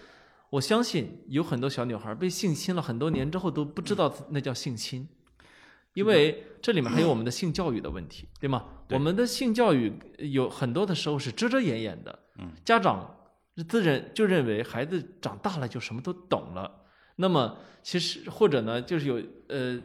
[0.48, 5.06] 我相信有很多小女孩被性侵了很多年之后都不知道那叫性侵，
[5.96, 8.66] 因为这里面还有 我们的性教育的问题，对吗？
[8.90, 13.16] 我们的性教育有很多的时候是遮遮掩掩的，嗯，家长
[13.66, 16.70] 自认就认为孩子长大了就什么都懂了，
[17.16, 19.80] 那么其实或者呢，就是有呃，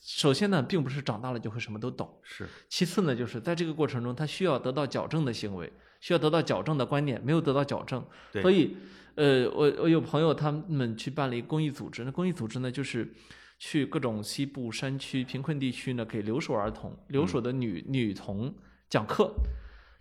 [0.00, 2.20] 首先呢，并不是长大了就会什么都懂。
[2.22, 2.46] 是。
[2.68, 8.42] 其次呢，就是在这个过程中，他需要得到矫正的行为，需要得到矫正的观念，没有得到矫正，对。
[8.42, 8.76] 所以，
[9.14, 13.10] 呃，我我有朋友他们去办了一个公益组织，那公益组织呢，就是
[13.58, 18.52] 去各种西部山区、贫困地区呢，给留守儿童、留守的女、女童
[18.88, 19.32] 讲课，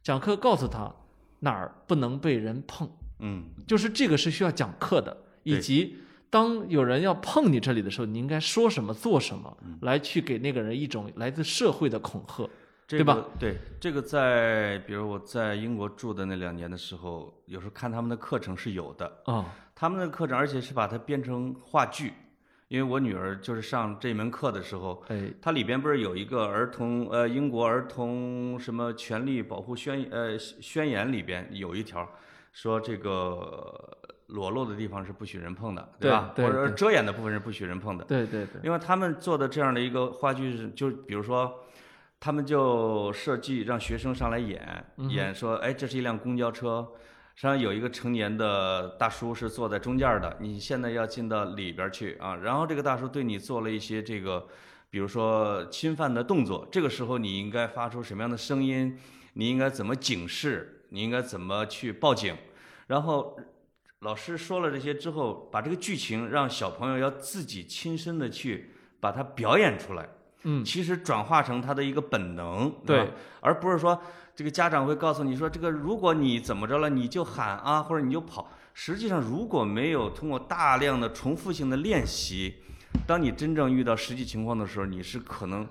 [0.01, 0.93] 讲课告诉他
[1.39, 2.89] 哪儿不能被人碰，
[3.19, 5.97] 嗯就是这个是需要讲课的，以及
[6.29, 12.49] 当有人要碰你这里的时候，你应该说什么、做什么，嗯来去给那个人一种来自社会的恐吓。
[12.85, 13.25] 这对吧？
[13.39, 22.11] 对，这个在比如我在英国住的那两年的时候，有时候看他们的课程是有的，啊、他们的课程而且是把它编成话剧，
[22.73, 32.09] 因为我女儿就是上这门课的时候，哎，它里边不是有一个儿童呃英国儿童什么权利保护宣呃宣言里边有一条
[32.51, 33.95] 说这个
[34.29, 36.31] 裸露的地方是不许人碰的，吧？
[36.35, 38.03] 对对或者遮掩的部分是不许人碰的。
[38.05, 41.53] 对对对，因为他们做的这样的一个话剧是，就比如说，
[42.19, 46.87] 他们就设计让学生上来演，嗯演说，哎，这是一辆公交车，
[47.35, 54.47] 上有一个成年的大叔是坐在中间的，你现在要进到里边去啊，然后这个大叔对你做了一些这个，
[54.89, 58.97] 比如说侵犯的动作，这个时候你应该发出什么样的声音？
[59.33, 60.85] 你应该怎么警示？
[60.89, 62.35] 你应该怎么去报警？
[62.85, 63.35] 然后
[64.01, 68.69] 老师说了这些之后，把这个剧情让小朋友要自己亲身的去
[68.99, 70.07] 把它表演出来。
[70.43, 73.99] 嗯，其实转化成他的一个本能，对吧，而不是说
[74.35, 78.49] 这个家长会告诉你说，这个如果你怎么着了，你就喊啊，或者你就跑。
[78.73, 82.55] 实际上，如果没有通过大量的重复性的练习，
[83.05, 85.67] 当你真正遇到实际情况的时候，你是可能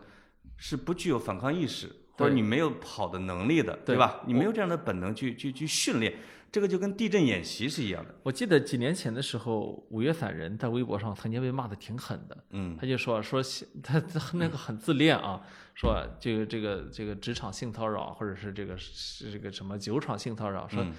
[0.56, 4.20] 是不具有反抗意识，或者你没有跑的能力的，对对吧？
[4.26, 6.14] 你没有这样的本能去去去训练，
[6.52, 8.14] 这个就跟地震演习是一样的。
[8.22, 13.42] 我记得几年前的时候，五月散人在微博上曾经被骂的挺狠的，嗯他就说说
[13.82, 15.40] 他他那个很自恋啊，
[15.74, 20.92] 说这个这个这个职场性骚扰，或者是这个是这个什么酒场性骚扰，说嗯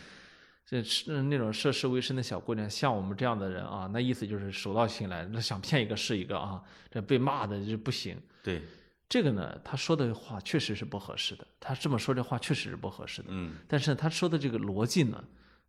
[0.65, 8.17] 这是那种涉世未深的小姑娘，像我们这样的人啊，那意思就是手到擒来，那想骗一个是一个啊，这被骂的就不行。
[8.41, 8.61] 对，
[9.09, 13.27] 这个呢，他说的话确实是不合适的，他这么说这话确实是不合适的。
[13.31, 15.21] 嗯但是他说的这个逻辑呢，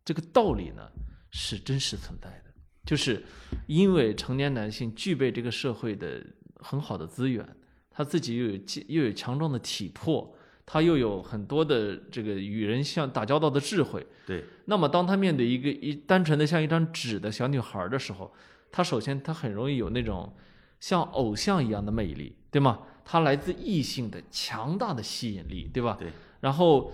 [0.03, 0.89] 这个道理呢
[1.29, 2.53] 是真实存在的，
[2.85, 3.23] 就是
[3.67, 7.45] 因为成年男性具备这个社会的很好的资源，
[7.95, 14.05] 他自己又有坚又有强壮的体魄，他又有很多的这个与人相打交道的智慧。
[14.25, 18.33] 对，那么当他面对一个一单纯的像一张纸的小女孩儿的时候，
[18.71, 20.35] 他首先他很容易有那种
[20.79, 22.79] 像偶像一样的魅力，对吗？
[23.05, 25.95] 他来自异性的强大的吸引力，对吧？
[25.99, 26.09] 对。
[26.41, 26.91] 然后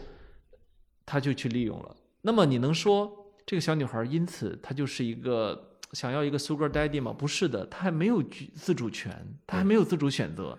[1.05, 1.95] 他就去利用了。
[2.21, 7.11] 那么你能说这个小女孩儿因此她就是一个想要一个 sugar daddy 吗？
[7.11, 8.21] 不是的，她还没有
[8.53, 10.57] 自主权，她还没有自主选择。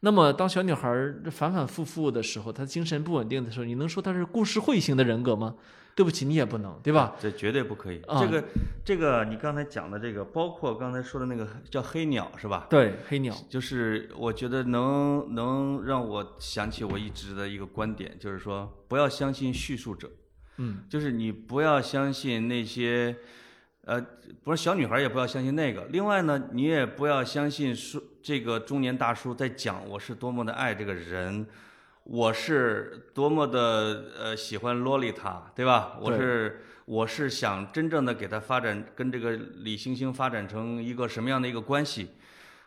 [0.00, 5.56] 那么当小女孩儿反反复复的时候，她精神不稳定的时候，你能说她是故事会型的人格吗？
[5.96, 7.16] 对不起，你也不能，对吧？
[7.18, 8.00] 这绝对不可以。
[8.02, 8.44] 啊这个
[8.84, 12.68] 这个，你刚才讲的这个，包括刚才说的那个叫黑鸟是吧？
[12.70, 20.08] 对，黑鸟，就是我觉得能能让我想起我一直的一个观点，就是说不要相信叙述者，
[20.58, 23.16] 嗯，就是你不要相信那些，
[23.88, 23.98] 呃，
[24.44, 25.86] 不是小女孩也不要相信那个。
[25.86, 31.46] 另外呢，你也不要相信说这个中年大叔在讲我是多么的爱这个人，
[32.04, 35.96] 我是多么的呃喜欢洛丽塔，对吧？
[36.02, 42.10] 我是我是想真正的给他发展跟这个李星星发展成一个什么样的一个关系。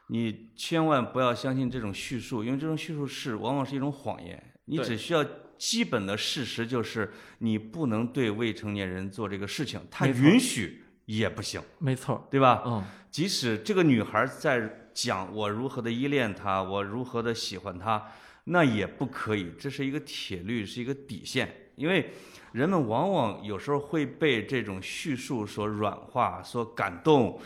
[0.07, 4.43] 你千万不要相信这种叙述，因为这种叙述是往往是一种谎言。
[4.65, 5.23] 你只需要
[5.59, 10.83] 基本的事实，就是你不能对未成年人做这个事情，他允许
[11.17, 12.63] 也不行，没错，对吧？
[12.65, 18.11] 嗯，即使这个女孩在讲我如何的依恋他，我如何的喜欢他，
[18.45, 21.53] 那也不可以，这是一个铁律，是一个底线。
[21.75, 22.11] 因为
[22.51, 27.39] 人们往往有时候会被这种叙述所软化、所感动，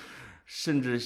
[0.45, 0.99] 甚至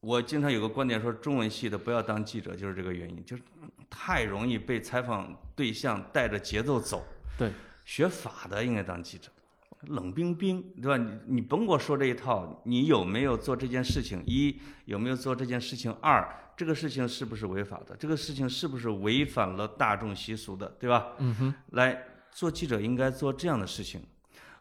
[0.00, 3.42] 我经常有个观点说，中文系的不要当记者，就是这个原因，就是
[3.88, 7.04] 太容易被采访对象带着节奏走。
[7.38, 7.50] 对，
[7.84, 9.30] 学法的应该当记者，
[9.88, 10.96] 冷冰冰，对吧？
[10.96, 14.22] 你你甭给我说这一套，你有没有做这件事情？
[14.26, 15.92] 一有没有做这件事情？
[16.00, 17.94] 二这个事情是不是违法的？
[17.96, 21.12] 这个事情是不是违反了大众习俗的，对吧？
[21.18, 24.02] 嗯哼，来做记者应该做这样的事情，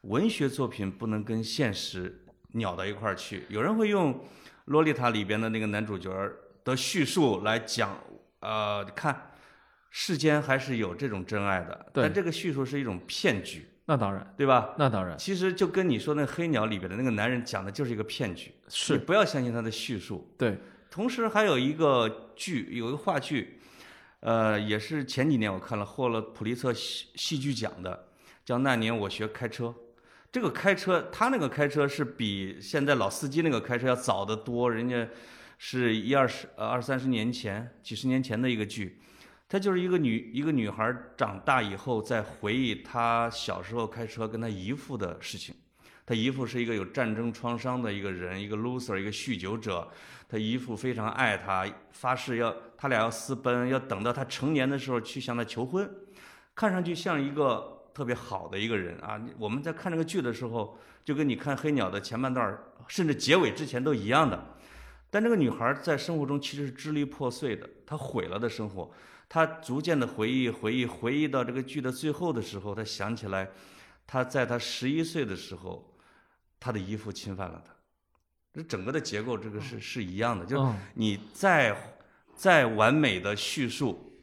[0.02, 3.46] 文学作品不能跟现实扭到一块儿去。
[3.50, 4.14] 有人会用
[4.66, 6.12] 《洛丽塔》里边的那个男主角
[6.64, 7.98] 的叙述来讲，
[8.42, 9.32] 呃，看
[9.90, 14.74] 世间还是有这种真爱的，但这个叙述是一种骗局，那当然，对吧？
[14.80, 20.34] 那当然其实就跟你说那《黑鸟》里边的那个男人讲的就是一个骗局，你是不要相信他的叙述。
[20.40, 20.58] 对，
[20.90, 23.60] 同时还有一个剧，有一个话剧，
[24.22, 28.08] 呃，也是前几年我看了，获了普利策戏戏剧奖的，
[28.44, 29.66] 叫《那年我学开车》。
[30.32, 35.08] 这个开车，他那个开车是比现在老司机那个开车要早得多，人家
[35.60, 39.00] 是一二十呃二三十年前、几十年前的一个剧。
[39.48, 45.54] 她就是一个女一个女孩长大以后在回忆她小时候开车跟她姨父的事情。
[46.06, 49.88] 她姨父是一个有战争创伤的一个人，一个 loser，一个酗酒者。
[50.28, 55.90] 她姨父非常爱她，发誓要他俩要私奔，要等到她成年的时候去向她求婚，
[56.54, 59.22] 看上去像一个特别好的一个人啊。
[59.38, 64.44] 我们在看这个剧的时候，就跟你看《黑鸟》的前半段，甚至结尾之前都一样的。
[65.10, 68.92] 但这个女孩在生活中其实是支离破碎的，她毁了的生活，
[69.36, 73.50] 她逐渐的回忆、回忆、回忆到这个剧的最后的时候，他想起来，
[74.08, 75.94] 他在他十一岁的时候，
[76.58, 77.74] 他的姨父侵犯了他。
[78.54, 81.76] 这整个的结构，这个是是一样的，就你再
[82.34, 84.18] 再完美的叙述，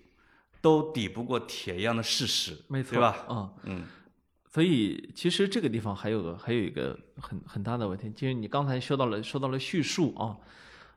[0.63, 3.27] 都抵不过铁一样的事实，没错，对吧？
[3.29, 3.53] 嗯。
[3.65, 3.85] 嗯，
[4.51, 10.39] 所以其实这个地方还有个还有一个很很大的问题，就是你刚才说到了说到了叙述啊，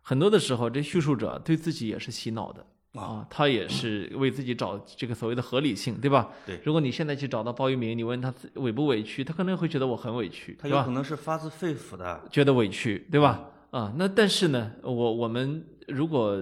[0.01, 2.65] 很多的时候这叙述者对自己也是洗脑的
[2.95, 6.29] 啊，他也是为自己找这个所谓的合理性，对吧？
[6.45, 10.91] 对如果你现在去找到鲍玉明，你问他委不委屈，他可能会觉得我很委屈，他有可？
[10.91, 13.49] 能是发自肺腑的，觉得委屈，对吧？
[13.71, 16.41] 啊，那但是呢，我我们如果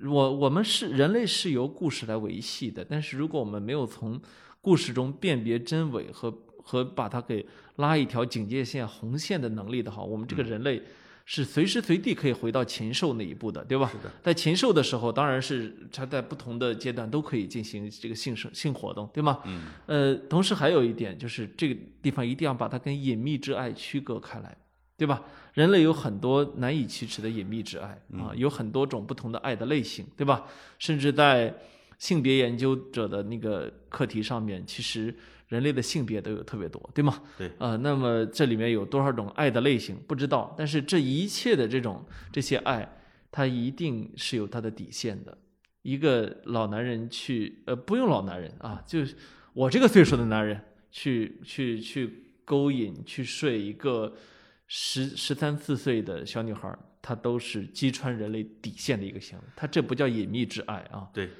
[0.00, 4.20] 我我们是人类是由故事来维系的，但是如果我们没有从
[4.60, 6.30] 故事中辨别真伪和
[6.62, 10.82] 和把它给拉一条警戒线、红线的能力的话，我们这个人类
[11.28, 13.90] 是随时随地可以回到禽兽那一步的，对吧？
[13.90, 19.40] 是的，在禽兽的时候，当然是它在不同的阶段都可以进行这个性生性活动，对吗？
[19.44, 24.56] 嗯，呃，同时还有一点就是这个地方一定要把它跟隐秘之爱区隔开来，
[24.96, 25.20] 对吧？
[25.52, 30.46] 人类有很多难以启齿的隐秘之爱啊，有很多种不同的爱的类型，对吧？
[30.78, 31.52] 甚至在
[31.98, 35.12] 性别研究者的那个课题上面，其实
[35.48, 37.22] 人类的性别都有特别多，对吗？
[37.38, 42.98] 对，啊、那么这里面有多少种爱的类型不知道，但是这一切的这种这些爱，
[43.30, 45.36] 它一定是有它的底线的。
[45.82, 49.00] 一个老男人去，呃，不用老男人啊，就
[49.52, 54.12] 我这个岁数的男人去去去勾引、去睡一个
[54.66, 59.44] 十十三四岁的小女孩儿，他都是击穿人类底线的一个行为。
[59.54, 61.30] 他这不叫隐秘之爱啊，对，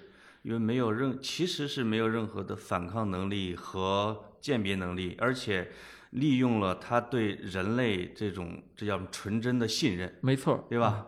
[0.47, 5.73] 因为没有任，其实是没有任何的反抗能力和鉴别能力，而且
[6.11, 11.05] 利用了他对人类这种这叫纯真的信任，没错儿，对吧？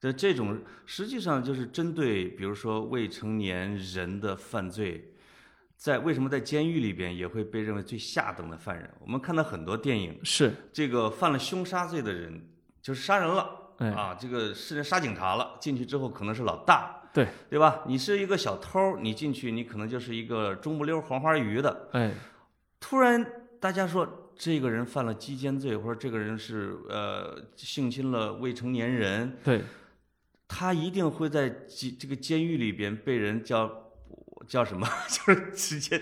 [0.00, 5.14] 这这种实际上就是针对，比如说未成年人的犯罪，
[5.76, 8.92] 在为什么在监狱里边也会被认为最下等的犯人？
[8.98, 12.44] 我们看到很多电影，是，这个犯了凶杀罪的人
[12.82, 17.82] 就是杀人了哎啊，这个是杀警察了，进去之后可能是老大，对对吧？
[17.86, 21.88] 你是一个小偷，你进去你可能就是一个中不溜黄花鱼的。
[21.92, 22.12] 哎，
[22.78, 23.24] 突然
[23.58, 29.62] 大家说这个人犯了鸡奸罪，或者这个人是呃性侵了未成年人，对，
[30.48, 33.70] 他一定会在监这个监狱里边被人叫
[34.48, 34.86] 叫什么？
[35.08, 36.00] 就是直接，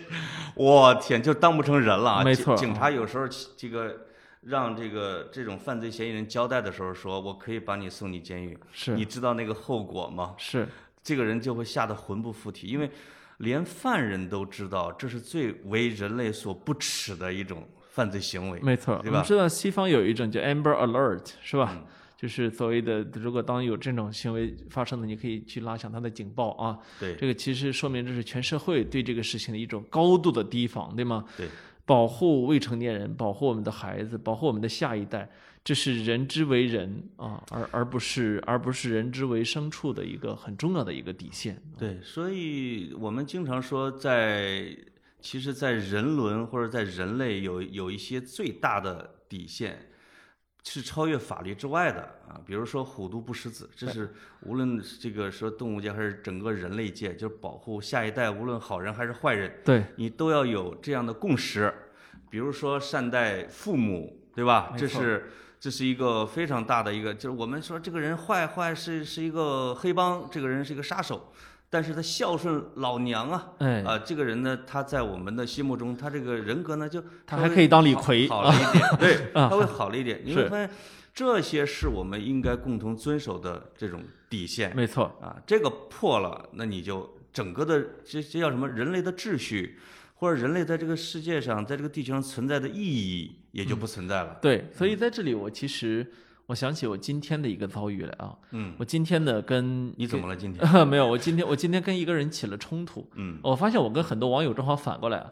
[0.54, 2.22] 我天，就当不成人了啊！
[2.22, 4.06] 没错警警察有时候这个
[4.42, 10.34] 让这个这种犯罪嫌疑人交代的时候说，我可以把你送进监狱，是你知道那个后果吗？
[10.38, 10.68] 是，
[11.08, 12.90] 这个人就会吓得魂不附体，因为
[13.38, 18.60] 连犯人都知道这是最为人类所不耻的一种犯罪行为。
[18.60, 18.96] 没错。
[18.96, 21.72] 对吧我们知道西方有一种叫 Amber Alert，是吧？
[21.74, 21.84] 嗯
[22.18, 26.76] 就是所谓的，如果当有这种行为发生的，你可以去拉响它的警报啊。
[26.98, 31.24] 对这个其实说明这是全社会对这个事情的一种高度的提防，对吗？
[31.36, 31.46] 对，
[31.86, 35.30] 保护未成年人，保护我们的孩子，保护我们的下一代，
[35.64, 41.60] 这是人之为人啊，而而不是而不是人之为牲畜的一个很重要的一个底线。
[41.76, 44.74] 对，所以我们经常说在，
[45.20, 49.90] 其实，在人伦或者在人类有有一些最大的底线，
[50.64, 52.40] 是超越法律之外的啊。
[52.46, 61.74] 比如说虎毒不食子，这是无论这个说动物界还是整个人类界，就是保护下一代，无论好人还是坏人，对，你都要有这样的共识。
[62.30, 64.74] 比如说善待父母，对吧？
[64.78, 65.30] 这是
[65.60, 71.32] 这是一个非常大的一个，就是我们说这个人坏坏是是一个黑帮，这个人是一个杀手，
[71.68, 80.20] 但是他孝顺老娘啊，哎，啊，这个人呢，他在我们的心目中，他这个人格呢，就他还可以当李逵好了一点，对，啊他会好了一点。
[80.24, 80.70] 你是会发现，
[81.12, 85.36] 这些是我们应该共同遵守的这种底线没错，啊。
[85.44, 88.68] 这个破了，那你就整个的这这叫什么？
[88.68, 89.78] 人类的秩序，
[90.18, 94.36] 或者人类在这个世界上，在这个地球上存在的意义也就不存在了。
[94.42, 96.04] 对，所以在这里我其实
[96.46, 100.66] 我想起我今天的一个遭遇来啊，嗯，我今天呢跟你怎么了今天？
[100.88, 105.30] 没有，我今天我今天跟一个人起了冲突，嗯我发现我跟很多网友正好反过来啊，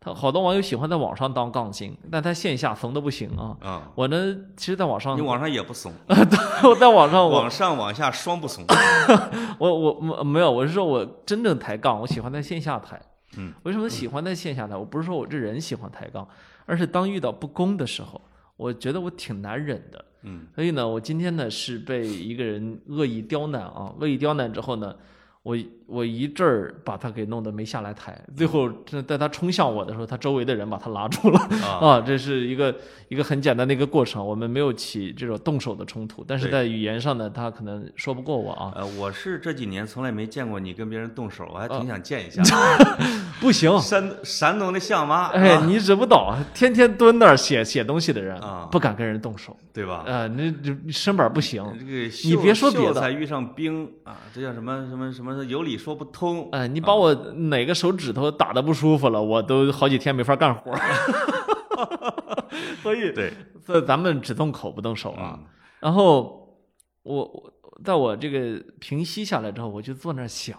[0.00, 3.56] 他好多网友喜欢在网上当杠精，但他线下怂的不行啊。
[3.62, 8.64] 啊，我呢，其实在网上你，网上也不怂， 我在网上 网上往下双不怂。
[9.58, 13.00] 我我没有，我是说我真正抬杠，我喜欢在线下抬。
[13.36, 14.78] 嗯，为什么喜欢在线下呢？
[14.78, 16.26] 我不是说我这人喜欢抬杠，
[16.64, 18.20] 而是当遇到不公的时候，
[18.56, 20.04] 我觉得我挺难忍的。
[20.22, 24.94] 嗯，所以呢，我今天呢是被一个人恶意刁难啊，恶意刁难之后呢，
[25.46, 32.74] 我我一阵儿把他给弄得没下来台，最后这在他冲向我的时候，他周围的人把他拉住了啊， 啊，这是一个
[33.06, 42.42] 一个很简单的一个过程，我们没有起这种动手的冲突，但是在语言上呢，他可能说不过我啊，呃，我是这几年从来没见过你跟别人动手，我还啊挺想见一下。
[43.40, 43.78] 不行。
[43.78, 50.02] 山山东的相妈，哎，啊你惹不倒，天天蹲那儿写写东西的人啊，不敢跟人动手，对吧？
[50.08, 56.48] 呃，那这身板不行，这个你别说别的才遇上兵啊，这叫什么什么什么有理说不通。
[56.52, 60.78] 哎，你把我哪个手指头打的不舒服了，我都好几天没法干活儿。
[62.82, 63.32] 所以，对，
[63.64, 65.38] 所以咱们只动口不动手啊。
[65.42, 65.46] 嗯
[65.78, 66.58] 然后
[67.02, 67.52] 我我
[67.84, 70.58] 在我这个平息下来之后，我就坐那儿想，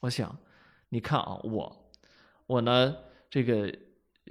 [0.00, 0.36] 我想，
[0.88, 1.90] 你看啊，我
[2.48, 2.94] 我呢
[3.30, 3.72] 这个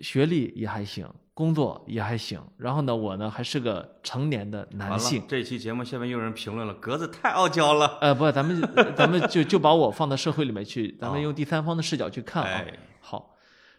[0.02, 7.98] 学历也还行，工作也还行，然后呢，我呢还是个成年的男性。，这期节目下面又有人评论了，格子太傲娇了。
[8.00, 8.62] 呃，不，咱们
[8.96, 12.64] 咱们就就把我放到社会里面去，咱们哦用第三方的视角去看啊。
[12.66, 13.36] 哎，好，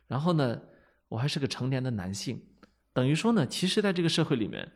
[0.06, 0.60] 然后呢，
[1.08, 2.42] 我还是个成年的男性，
[2.92, 4.70] 等于说呢，其实在这个社会里面，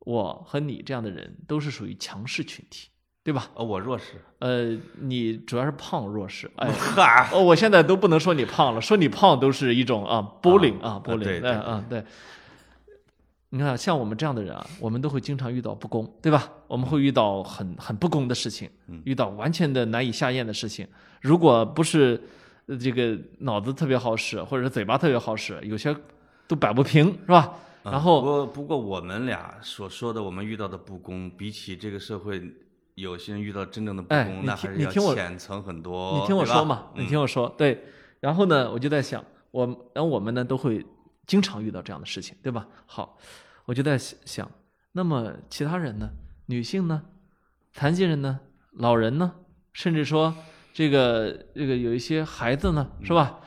[0.00, 2.90] 我和你这样的人都是属于强势群体，
[3.24, 3.48] 对吧？
[3.54, 4.14] 呃，我弱势。
[4.40, 12.04] 呃，你主要是胖弱势，哎， 哈，哦，我现在都不能说你胖了，说你胖都是一种啊 bullying 啊 bullying，对嗯嗯对。
[13.50, 16.50] 你看，像我们这样的人啊，我们都会经常遇到不公，对吧？
[16.66, 20.86] 我们会遇到很很不公的事情，嗯遇到完全的难以下咽的事情。
[21.20, 22.20] 如果不是
[22.66, 25.94] 呃这个脑子特别好使，或者是嘴巴特别好使，有些
[26.48, 27.52] 都摆不平，是吧？
[27.84, 32.40] 然嗯不后，过不过我们俩所说的我们遇到的不公，比起这个社会
[32.94, 36.18] 有些人遇到真正的不公，那还是要听我浅层很多。
[36.20, 37.84] 你听我说嘛，你听我说，对。
[38.20, 40.84] 然后呢，我就在想，我然后我们呢都会
[41.26, 42.66] 经常遇到这样的事情，对吧？
[42.86, 43.18] 好，
[43.64, 44.50] 我就在想想，
[44.92, 46.10] 那么其他人呢？
[46.46, 47.02] 女性呢？
[47.72, 48.40] 残疾人呢？
[48.72, 49.32] 老人呢？
[49.72, 50.34] 甚至说
[50.72, 53.40] 这个这个有一些孩子呢，是吧？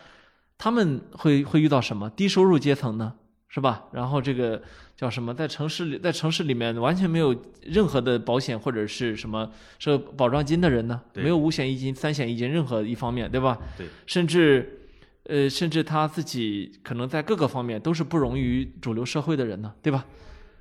[0.57, 2.09] 他们会会遇到什么？
[2.09, 3.13] 低收入阶层呢？
[3.47, 3.85] 是吧？
[3.93, 4.61] 然后这个
[4.95, 5.33] 叫什么？
[5.33, 11.01] 在城市里，在城市里面完全没有任何的保险或者是什么是保障金的人呢？
[11.15, 13.57] 没有五险一金、三险一金任何一方面，对吧？
[13.77, 14.87] 对，甚至，
[15.23, 20.05] 呃，甚至他自己可能在各个方面都是不容于主流社会的人呢，对吧？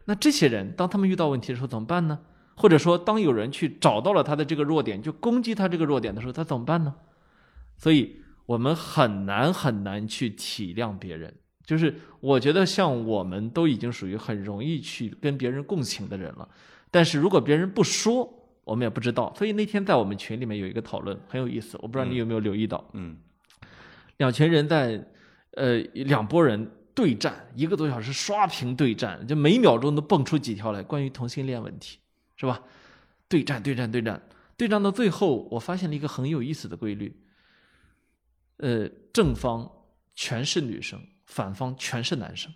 [0.07, 2.19] 那这些人，当他们遇到问题的时候怎么办呢？
[2.57, 6.95] 或者说，当有人去找到了他的这个弱点，就攻击他这个弱点的时候，他怎么办呢？
[7.77, 8.17] 所以
[8.47, 11.35] 我们很难很难去体谅别人。
[11.65, 16.49] 就是我觉得，像我们都已经属于很容易去跟别人共情的人了，
[16.91, 18.31] 但是如果别人不说，
[18.65, 19.33] 我们也不知道。
[19.37, 22.85] 所以那天在我们群里面有一个讨论，很有意思，我不知道你有没有留意到。
[22.93, 23.17] 嗯
[24.19, 25.05] 两群人在，
[25.53, 31.99] 呃，两拨人对战一个多小时，刷屏对战，就每秒钟都蹦出几条来关于同性恋问题，
[32.37, 32.63] 是吧？
[33.29, 34.23] 对战对战对战，
[34.57, 37.21] 对战到最后，我发现了一个很有意思的规律。
[38.59, 39.69] 呃，正方
[40.15, 42.53] 全是女生，反方全是男生，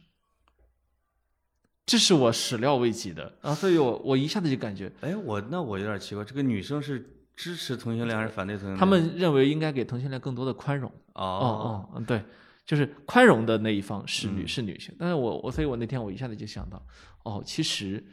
[1.87, 3.37] 这是我始料未及的。
[3.41, 3.55] 啊！
[3.55, 8.79] 所以我我一下子就感觉，哎，我那我有点奇怪，这个女生是支持同性恋还是反对同性恋？
[8.79, 10.91] 他们认为应该给同性恋更多的宽容。
[11.15, 11.23] 哦。
[11.23, 12.23] 哦哦，对，
[12.67, 14.49] 就是宽容的那一方是女嗯。
[14.49, 16.87] 是女性，但是我我所以，我那天我一下子就想到，
[17.25, 18.05] 哦，其实，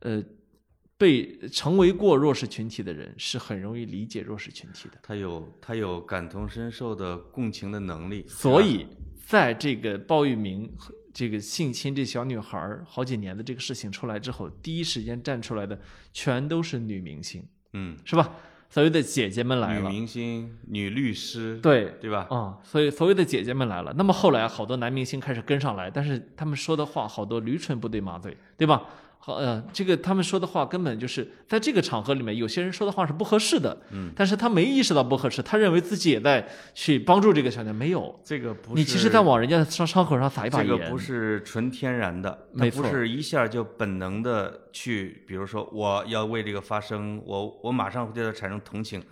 [0.00, 0.22] 呃，
[0.98, 8.86] 被成为过弱势群体的人是很容易理解弱势群体的，他有他有感同身受的共情的能力，所以
[9.30, 15.78] 在这个鲍玉明和这个性侵这小女孩儿好几年的这个事情出来之后，第一时间站出来的
[16.12, 18.32] 全都是女明星，嗯，是吧？
[18.68, 22.26] 所谓的姐姐们来了女了，明星、女律师，对，对吧？
[22.28, 23.94] 啊、所以所谓的姐姐们来了。
[23.96, 28.82] 那么后来好多男明星开始跟上来，但是他们说的话好多驴唇不对马嘴，对吧？
[29.22, 38.18] 好，呃，这个他们说的话根本就是在这个场合里面，有些人说的话是不合适的，嗯，但是他没意识到不合适，他认为自己也在去帮助这个小姐，没有。
[38.24, 49.02] 这个不是你其实在往人家的伤伤口上撒一把盐，这个不是纯天然的，它没错不是一下就本能的去，比如说我要为这个发声，我我马上会对他产生同情，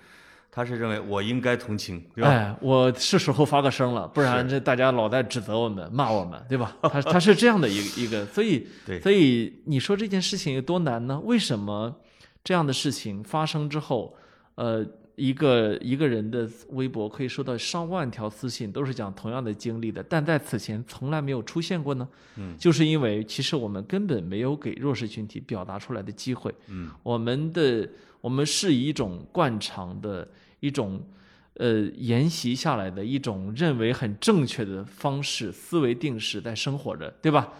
[0.58, 2.30] 他是认为我应该同情，对吧？
[2.30, 6.76] 哎，我是时候发个声了，不然这大家老在指责我们、骂我们，对吧？
[6.82, 11.20] 他他是这样的一个一个，所以 对所以你说这件事情有多难呢？
[11.22, 11.94] 为什么
[12.42, 14.16] 这样的事情发生之后，
[14.56, 14.84] 呃，
[15.14, 22.08] 一个一个人的微博可以收到上万条私信，都是讲同样的经历的，但在此前从来没有出现过呢？
[22.36, 26.52] 嗯，就是因为其实我们根本没有给弱势群体表达出来的机会。
[26.66, 27.88] 嗯，我们的
[28.20, 30.26] 我们是以一种惯常的
[30.60, 31.06] 一种
[31.54, 37.52] 呃沿袭下来的一种认为很正确的方式思维定式在生活着，对吧？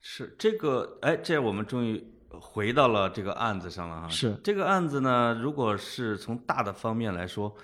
[0.00, 4.08] 是这个，哎，这我们终于回到了这个案子上了哈。
[4.08, 7.54] 是这个案子呢，如果是从大的方面来说，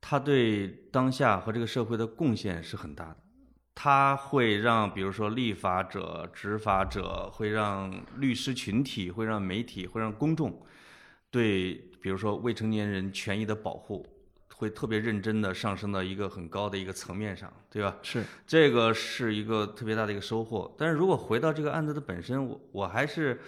[0.00, 3.16] 它对当下和这个社会的贡献是很大的。
[3.74, 10.62] 它会让，比如说立法者、执法者，会让律师群体，会让媒体，会让公众，
[11.30, 14.06] 对，比如说未成年人权益的保护，
[14.54, 17.96] 会特别认真的上升到一个很高的一个层面上，对吧？
[18.00, 20.72] 是这个是一个特别大的一个收获。
[20.78, 23.40] 但是如果回到这个案子的本身，我我还是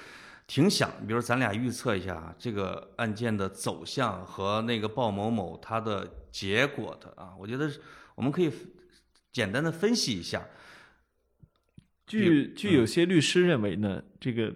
[0.49, 7.71] 挺想，比如咱俩预测一下啊这个案件的走向和那个鲍某某他的结果的啊，我觉得
[8.17, 8.51] 我们可以
[9.31, 10.45] 简单的分析一下。
[12.09, 14.53] 据据有些律师认为呢，这个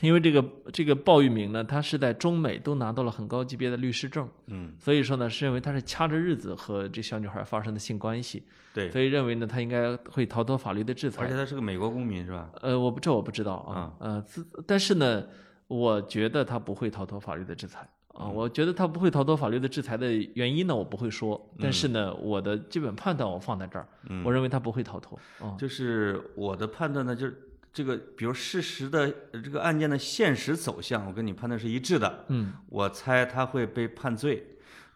[0.00, 11.34] 因为这个这个鲍玉明呢，他是在中美都拿到了很高级别的律师证，嗯，所以说呢是认为他是掐着日子和这小女孩发生的性关系，对，所以认为呢他应该会逃脱法律的制裁而且。
[11.34, 12.48] 他是个美国公民是吧？
[12.62, 15.24] 呃，我不这我不知道啊，呃，自但是呢，
[15.66, 17.80] 我觉得他不会逃脱法律的制裁
[18.14, 18.26] 啊。
[18.26, 25.56] 嗯我觉得他不会逃脱法律的制裁的原因呢，我不会说，但是呢，我的基本判断我放在这儿，嗯我认为他不会逃脱啊。
[25.58, 27.36] 就是我的判断呢，就是
[27.78, 32.24] 这个，比如事实的呃这个案件的现实走向，我跟你判断是一致的。
[32.26, 34.44] 嗯，我猜他会被判罪，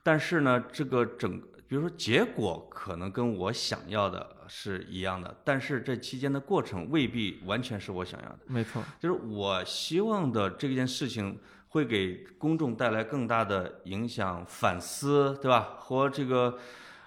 [0.02, 8.38] 但是呢，这个整，比如说结果可能跟我想要的是一样的，但是这期间的过程未必完全是我想要的。
[8.48, 15.76] 没错，就是我希望的这件事情会给公众带来更大的影响、反思，对吧？
[15.78, 16.58] 和这个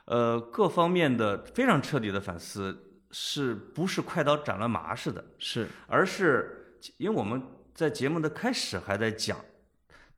[0.06, 2.85] 呃各方面的非常彻底的反思，
[3.18, 5.24] 是不是快刀斩乱麻似的？
[5.40, 7.42] 是而是因为我们
[7.74, 9.38] 在节目的开始还在讲，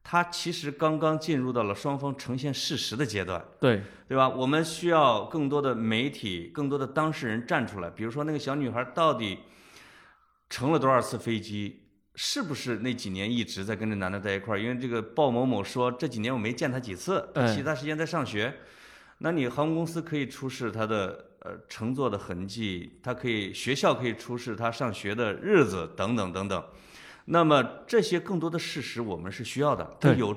[0.03, 4.27] 他其实刚刚进入到了双方呈现事实的阶段，对，对吧？
[4.27, 9.37] 我们需要更多的媒体、更多的当事人站出来，比如说那个小女孩到底
[10.49, 11.83] 乘了多少次飞机。
[12.19, 14.57] 是不是那几年一直在跟这男的在一块儿？
[14.57, 18.51] 因为这个鲍某某说这几年我没见他几次，其他时间在上学。
[19.19, 26.63] 那你航空公司可以出示他的呃乘坐的痕迹，他可以学校可以出示他上学的日子等等等等。
[27.25, 29.97] 那么这些更多的事实我们是需要的。
[29.99, 30.35] 对有，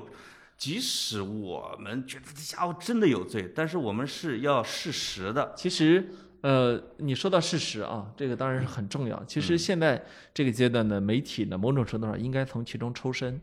[0.57, 5.53] 即使我们觉得这家伙真的有罪，但是我们是要事实的。
[5.55, 6.09] 其实，
[6.41, 9.23] 呃，你说到事实啊，这个当然是很重要。
[9.23, 13.41] 其实现在这个阶段呢，媒体呢，某种程度上应该从其中抽身，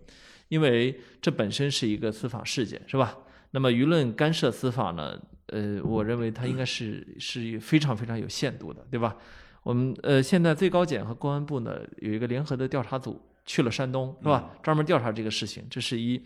[0.48, 3.16] 因为这本身是一个司法事件，是吧？
[3.52, 5.18] 那么舆论干涉司法呢？
[5.48, 9.16] 呃，我认为它应该是是非常非常有限度的，对吧？
[9.62, 14.50] 我们呃，现在最高检和公安部呢有一个联合的调查组去了山东，是吧？
[14.62, 16.22] 专门调查这个事情，这是一。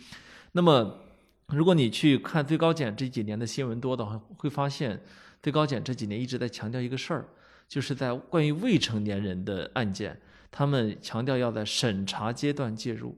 [0.53, 1.01] 那么，
[1.49, 5.01] 如果你去看最高检这几年的新闻多的话，会发现
[5.43, 7.25] 最高检这几年一直在强调一个事儿，
[7.67, 10.21] 就是在关于未成年人的案件，
[10.51, 13.17] 他们强调要在审查阶段介入。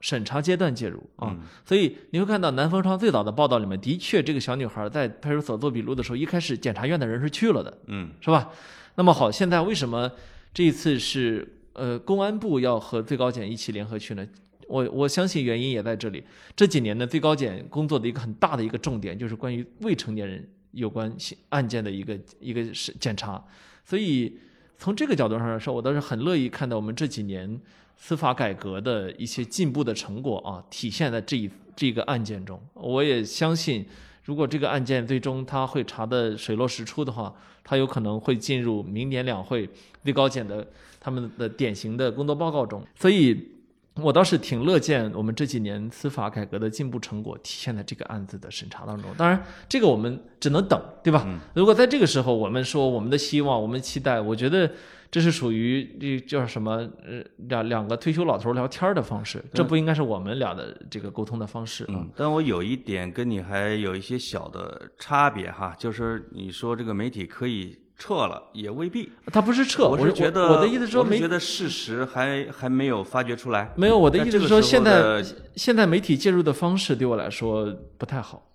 [0.00, 1.34] 审查阶段介入啊，
[1.64, 8.50] 所以你会看到南风窗最早的报道里面，的确这个小女孩在派出所做笔录的时候，一开始检察院的人是去了的，嗯，是吧？
[8.96, 10.10] 那么好，现在为什么
[10.52, 14.26] 这一次是呃公安部要和最高检一起联合去呢？
[14.68, 16.22] 我我相信原因也在这里。
[16.54, 21.10] 这几年呢，最高检工作的一个很大的一个重点就是关于未成年人有关
[21.48, 23.42] 案件的一个一个是检查，
[23.84, 24.38] 所以
[24.76, 27.58] 从这个角度上来说，我倒是很乐意看到我们这几年。
[27.96, 32.60] 司法改革的一些进步的成果啊，体现在这一这个案件中。
[32.74, 33.84] 我也相信，
[34.24, 37.34] 如果这个案件最终他会查的水落石出的话，
[37.64, 39.68] 他有可能会进入明年两会
[40.04, 40.66] 最高检的
[41.00, 42.84] 他们的典型的工作报告中。
[42.94, 43.55] 所以，
[44.02, 49.10] 我倒是挺乐见我们这几年司法改革的进步成果体现在这个案子的审查当中。
[49.16, 51.26] 当然，这个我们只能等，对吧？
[51.54, 54.70] 如果在这个时候我们说我们的希望、我们期待，我觉得。
[55.08, 56.72] 这是属于这叫什么？
[57.06, 69.10] 呃，两两个退休老头聊天的方式，这不应该是我们俩的这个沟通的方式嗯，但我有一点跟你还有一些小的差别哈，就是你说这个媒体可以撤了，也未必。
[69.32, 73.72] 他不是撤，我是觉得我的意思说，没觉得事实还还没有发掘出来。
[73.76, 75.24] 没有，我的意思是说，现在
[75.54, 78.50] 现在媒体介入的方式对我来说不太好。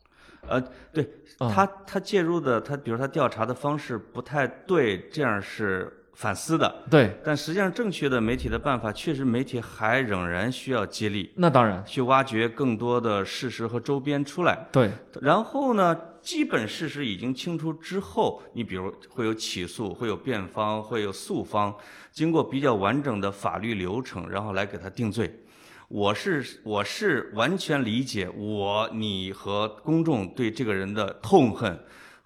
[0.48, 0.62] 呃，
[0.92, 5.98] 对他他介入的他，比如他调查的方式不太对，这样是。
[6.22, 11.34] 反思的对，但实际上正确的媒体的办法，确实媒体还仍然需要接力。
[11.36, 14.68] 那当然，去挖掘更多的事实和周边出来。
[14.72, 21.76] 对，然后呢，基本事实已经清楚之后，你比如会有起诉，会有辩方，会有诉方，
[22.12, 25.40] 经过比较完整的法律流程，然后来给他定罪。
[25.88, 31.80] 我是我是完全理解我你和公众对这个人的痛恨。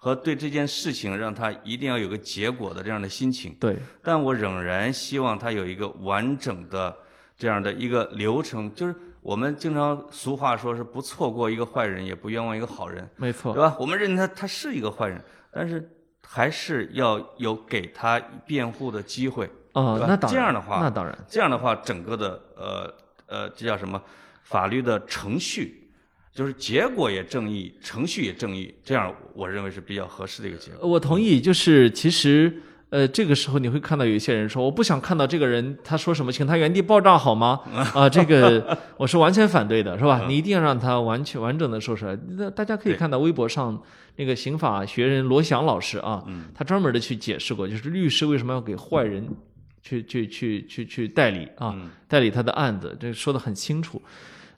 [0.06, 6.96] 和对这件事情让他一定要有个结果的这样的心情，对，但我仍然希望他有一个完整的
[7.36, 13.76] 这样的一个流程，就是我们经常俗话说是不错过一个坏人，也不冤枉一个好人，没错，对吧？
[13.80, 15.90] 我们认定他他是一个坏人，但是
[16.24, 22.94] 还是要有给他辩护的机会，啊，那当然这样的话，那当然，这样的话，整个的呃
[23.26, 24.00] 呃，这叫什么？
[24.44, 25.85] 法律的程序。
[26.36, 30.86] 就是结果也正义，程序也正义，这样我认为是比较合适的一个结果。
[30.86, 32.54] 我同意，就是其实，
[32.90, 37.60] 呃，这个时候你会看到有一些人说，我不想看到这个人他说什么，请他原地爆炸好吗？
[37.94, 40.26] 啊，这个我是完全反对的，是吧？
[40.28, 42.14] 你一定要让他完全完整的说出来。
[42.36, 43.82] 那大家可以看到微博上
[44.16, 46.22] 那个刑法学人罗翔老师啊，
[46.54, 49.26] 他专门的去解释过，就是律师为什么要给坏人
[49.82, 51.74] 去去去去去代理啊，
[52.06, 54.02] 代理他的案子，这说的很清楚。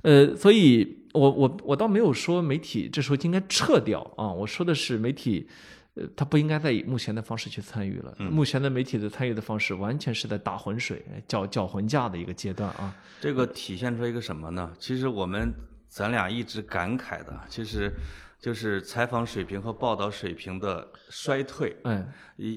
[0.03, 0.98] 呃，所以。
[1.13, 5.49] 我我我倒没有说媒体这时候应该撤掉啊，我说的是媒体，
[5.95, 8.15] 呃，他不应该再以目前的方式去参与了。
[8.19, 12.95] 目前的媒体的参与的方式完全是在打浑水、搅搅浑架的一个阶段啊。
[13.21, 14.73] 这个体现出一个什么呢？
[14.79, 15.53] 其实我们
[15.89, 17.93] 咱俩一直感慨的，其实
[18.41, 21.75] 就是采访水平和报道水平的衰退。
[21.85, 22.07] 嗯，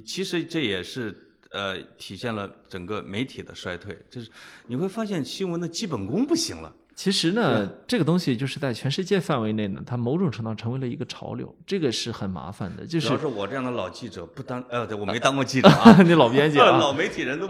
[0.06, 1.18] 其实这也是
[1.52, 4.30] 呃体现了整个媒体的衰退，就是
[4.68, 6.72] 你会发现新闻的基本功不行了。
[7.02, 12.86] 其实呢，这个东西就是在全世界范围内呢，它某种程度上成为了一个潮流，这个是很麻烦的。
[12.86, 17.47] 就是主要是我这样的老记者不当，呃，对我没当过记者啊， 你老编辑啊， 老媒体人都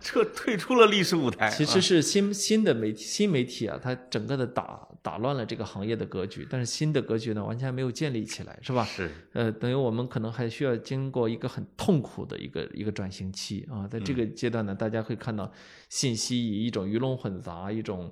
[0.00, 1.48] 撤退出了历史舞台。
[1.48, 8.82] 其实是新新的媒体新媒体啊，它整个的打打乱了这个行业的格局，但是新的格局呢，完全没有建立起来，是吧？
[8.84, 9.08] 是。
[9.32, 15.48] 呃，等于我们可能还需要经过一个很痛苦的一个一个转型期啊，在这个阶段呢，大家会看到
[15.88, 18.10] 信息以一种鱼龙混杂一种。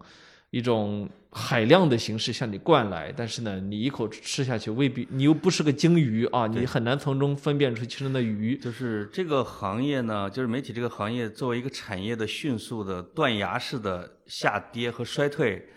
[0.57, 8.57] 一种海量的形式向你灌来，但是呢，你一口吃下去未必，你又不是个鲸鱼啊，你很难从中分辨出其中的鱼。
[8.57, 15.69] 就是这个行业呢，就是媒体这个行业作为一个产业的迅速的断崖式的下跌和衰退，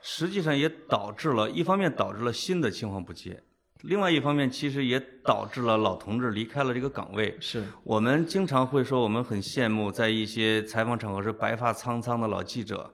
[0.00, 3.42] 实际上也导致了一方面导致了新的青黄不接，
[3.82, 7.36] 另外一方面其实也导致了老同志离开了这个岗位。
[7.40, 12.88] 是我们经常会说，我们很羡慕在一些采访场合是白发苍苍的老记者。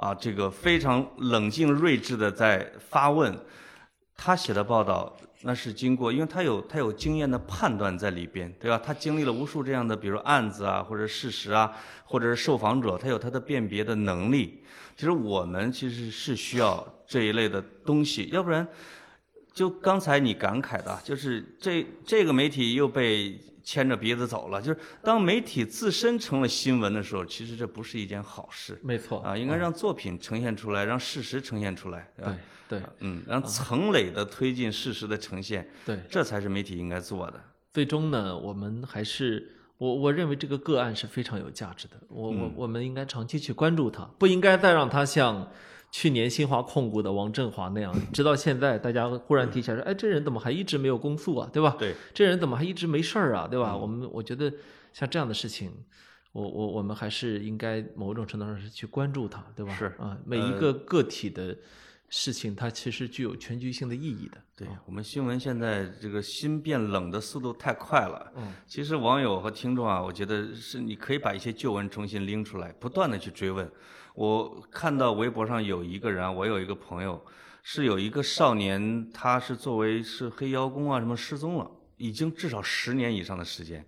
[0.00, 3.38] 啊，这个非常冷静睿智的在发问，
[4.16, 8.80] 他写的报道那是经过，因为他有他有经验的判断在里边，对吧？
[8.82, 11.70] 他经历了无数这样的，比如案子啊，或者事实啊，
[12.04, 14.64] 或者是受访者，他有他的辨别的能力。
[14.96, 18.66] 其实我们其实是需要这一类的东西，要不然，
[19.52, 24.60] 就刚才你感慨的，就是这这个媒体又被牵着鼻子走了。
[24.60, 28.78] 就是当媒体自身成了新闻的时候，其实这不是一件好事。
[28.82, 32.36] 没错啊，应该让作品呈现出来，让事实呈现出来，对吧？
[32.68, 37.40] 对，嗯，让层累的推进事实的呈现，对，这才是媒体应该做的。
[37.74, 41.94] 最终呢，我们还是我我认为这个个案是非常有价值的。
[42.08, 45.50] 我我我们应该长期去关注它，不应该再让它像
[45.92, 51.50] 去年新华控股的王振华那样，直到现在大家忽然提起来说，哎，这人怎么还一直没有公诉啊？
[51.52, 51.76] 对吧？
[51.78, 53.48] 对，这人怎么还一直没事儿啊？
[53.48, 53.76] 对吧？
[53.76, 54.52] 我们我觉得
[54.92, 55.72] 像这样的事情，
[56.32, 59.74] 我我我们还是应该某种程度上是去关注他，对吧？
[59.74, 61.56] 是啊，每一个个体的。
[62.12, 64.38] 事情它其实具有全局性的意义的。
[64.56, 68.32] 对我们新闻现在这个心变冷的速度太快了。
[68.34, 73.70] 嗯，其实网友和听众啊，我觉得是你可以把一些旧闻重新拎出来，不断的去追问。
[74.20, 77.18] 我看到微博上有一个人，我有一个朋友，
[77.62, 83.82] 是有一个少年，他是作为是黑妖公啊什么失踪了，已经至少十年以上的时间，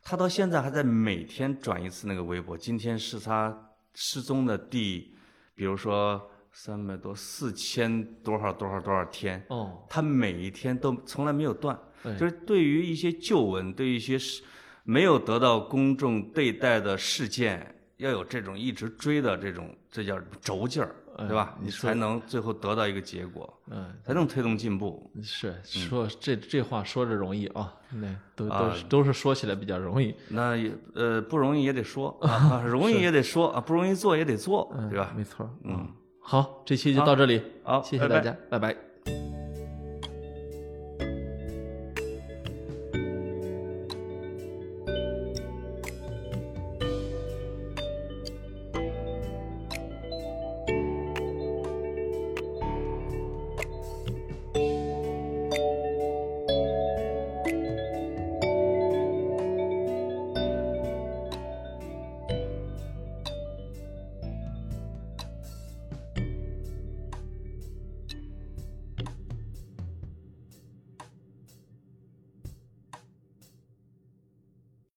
[0.00, 2.56] 他到现在还在每天转一次那个微博。
[2.56, 5.12] 今天是他失踪的第，
[5.56, 6.30] 比如说。
[6.56, 11.76] 三百多四千多少多少多少天哦，他每一天都从来没有断，
[12.16, 14.40] 就是对于一些旧闻，对于一些事
[14.84, 21.56] 没有得到公众对待的事件，要有这种一直追的这种，这叫轴劲儿，对吧？
[21.60, 25.10] 你才能最后得到一个结果，嗯，才能推动进步。
[25.22, 35.12] 是说这这话说着容易啊，那都都是都是说起来比较容易，那也呃不容易也得说 啊，容易也得说啊，不容易做也得做，对吧？
[35.16, 35.88] 没错，嗯。
[36.26, 37.42] 好，这期就到这里。
[37.62, 38.74] 好，谢谢大家，拜拜。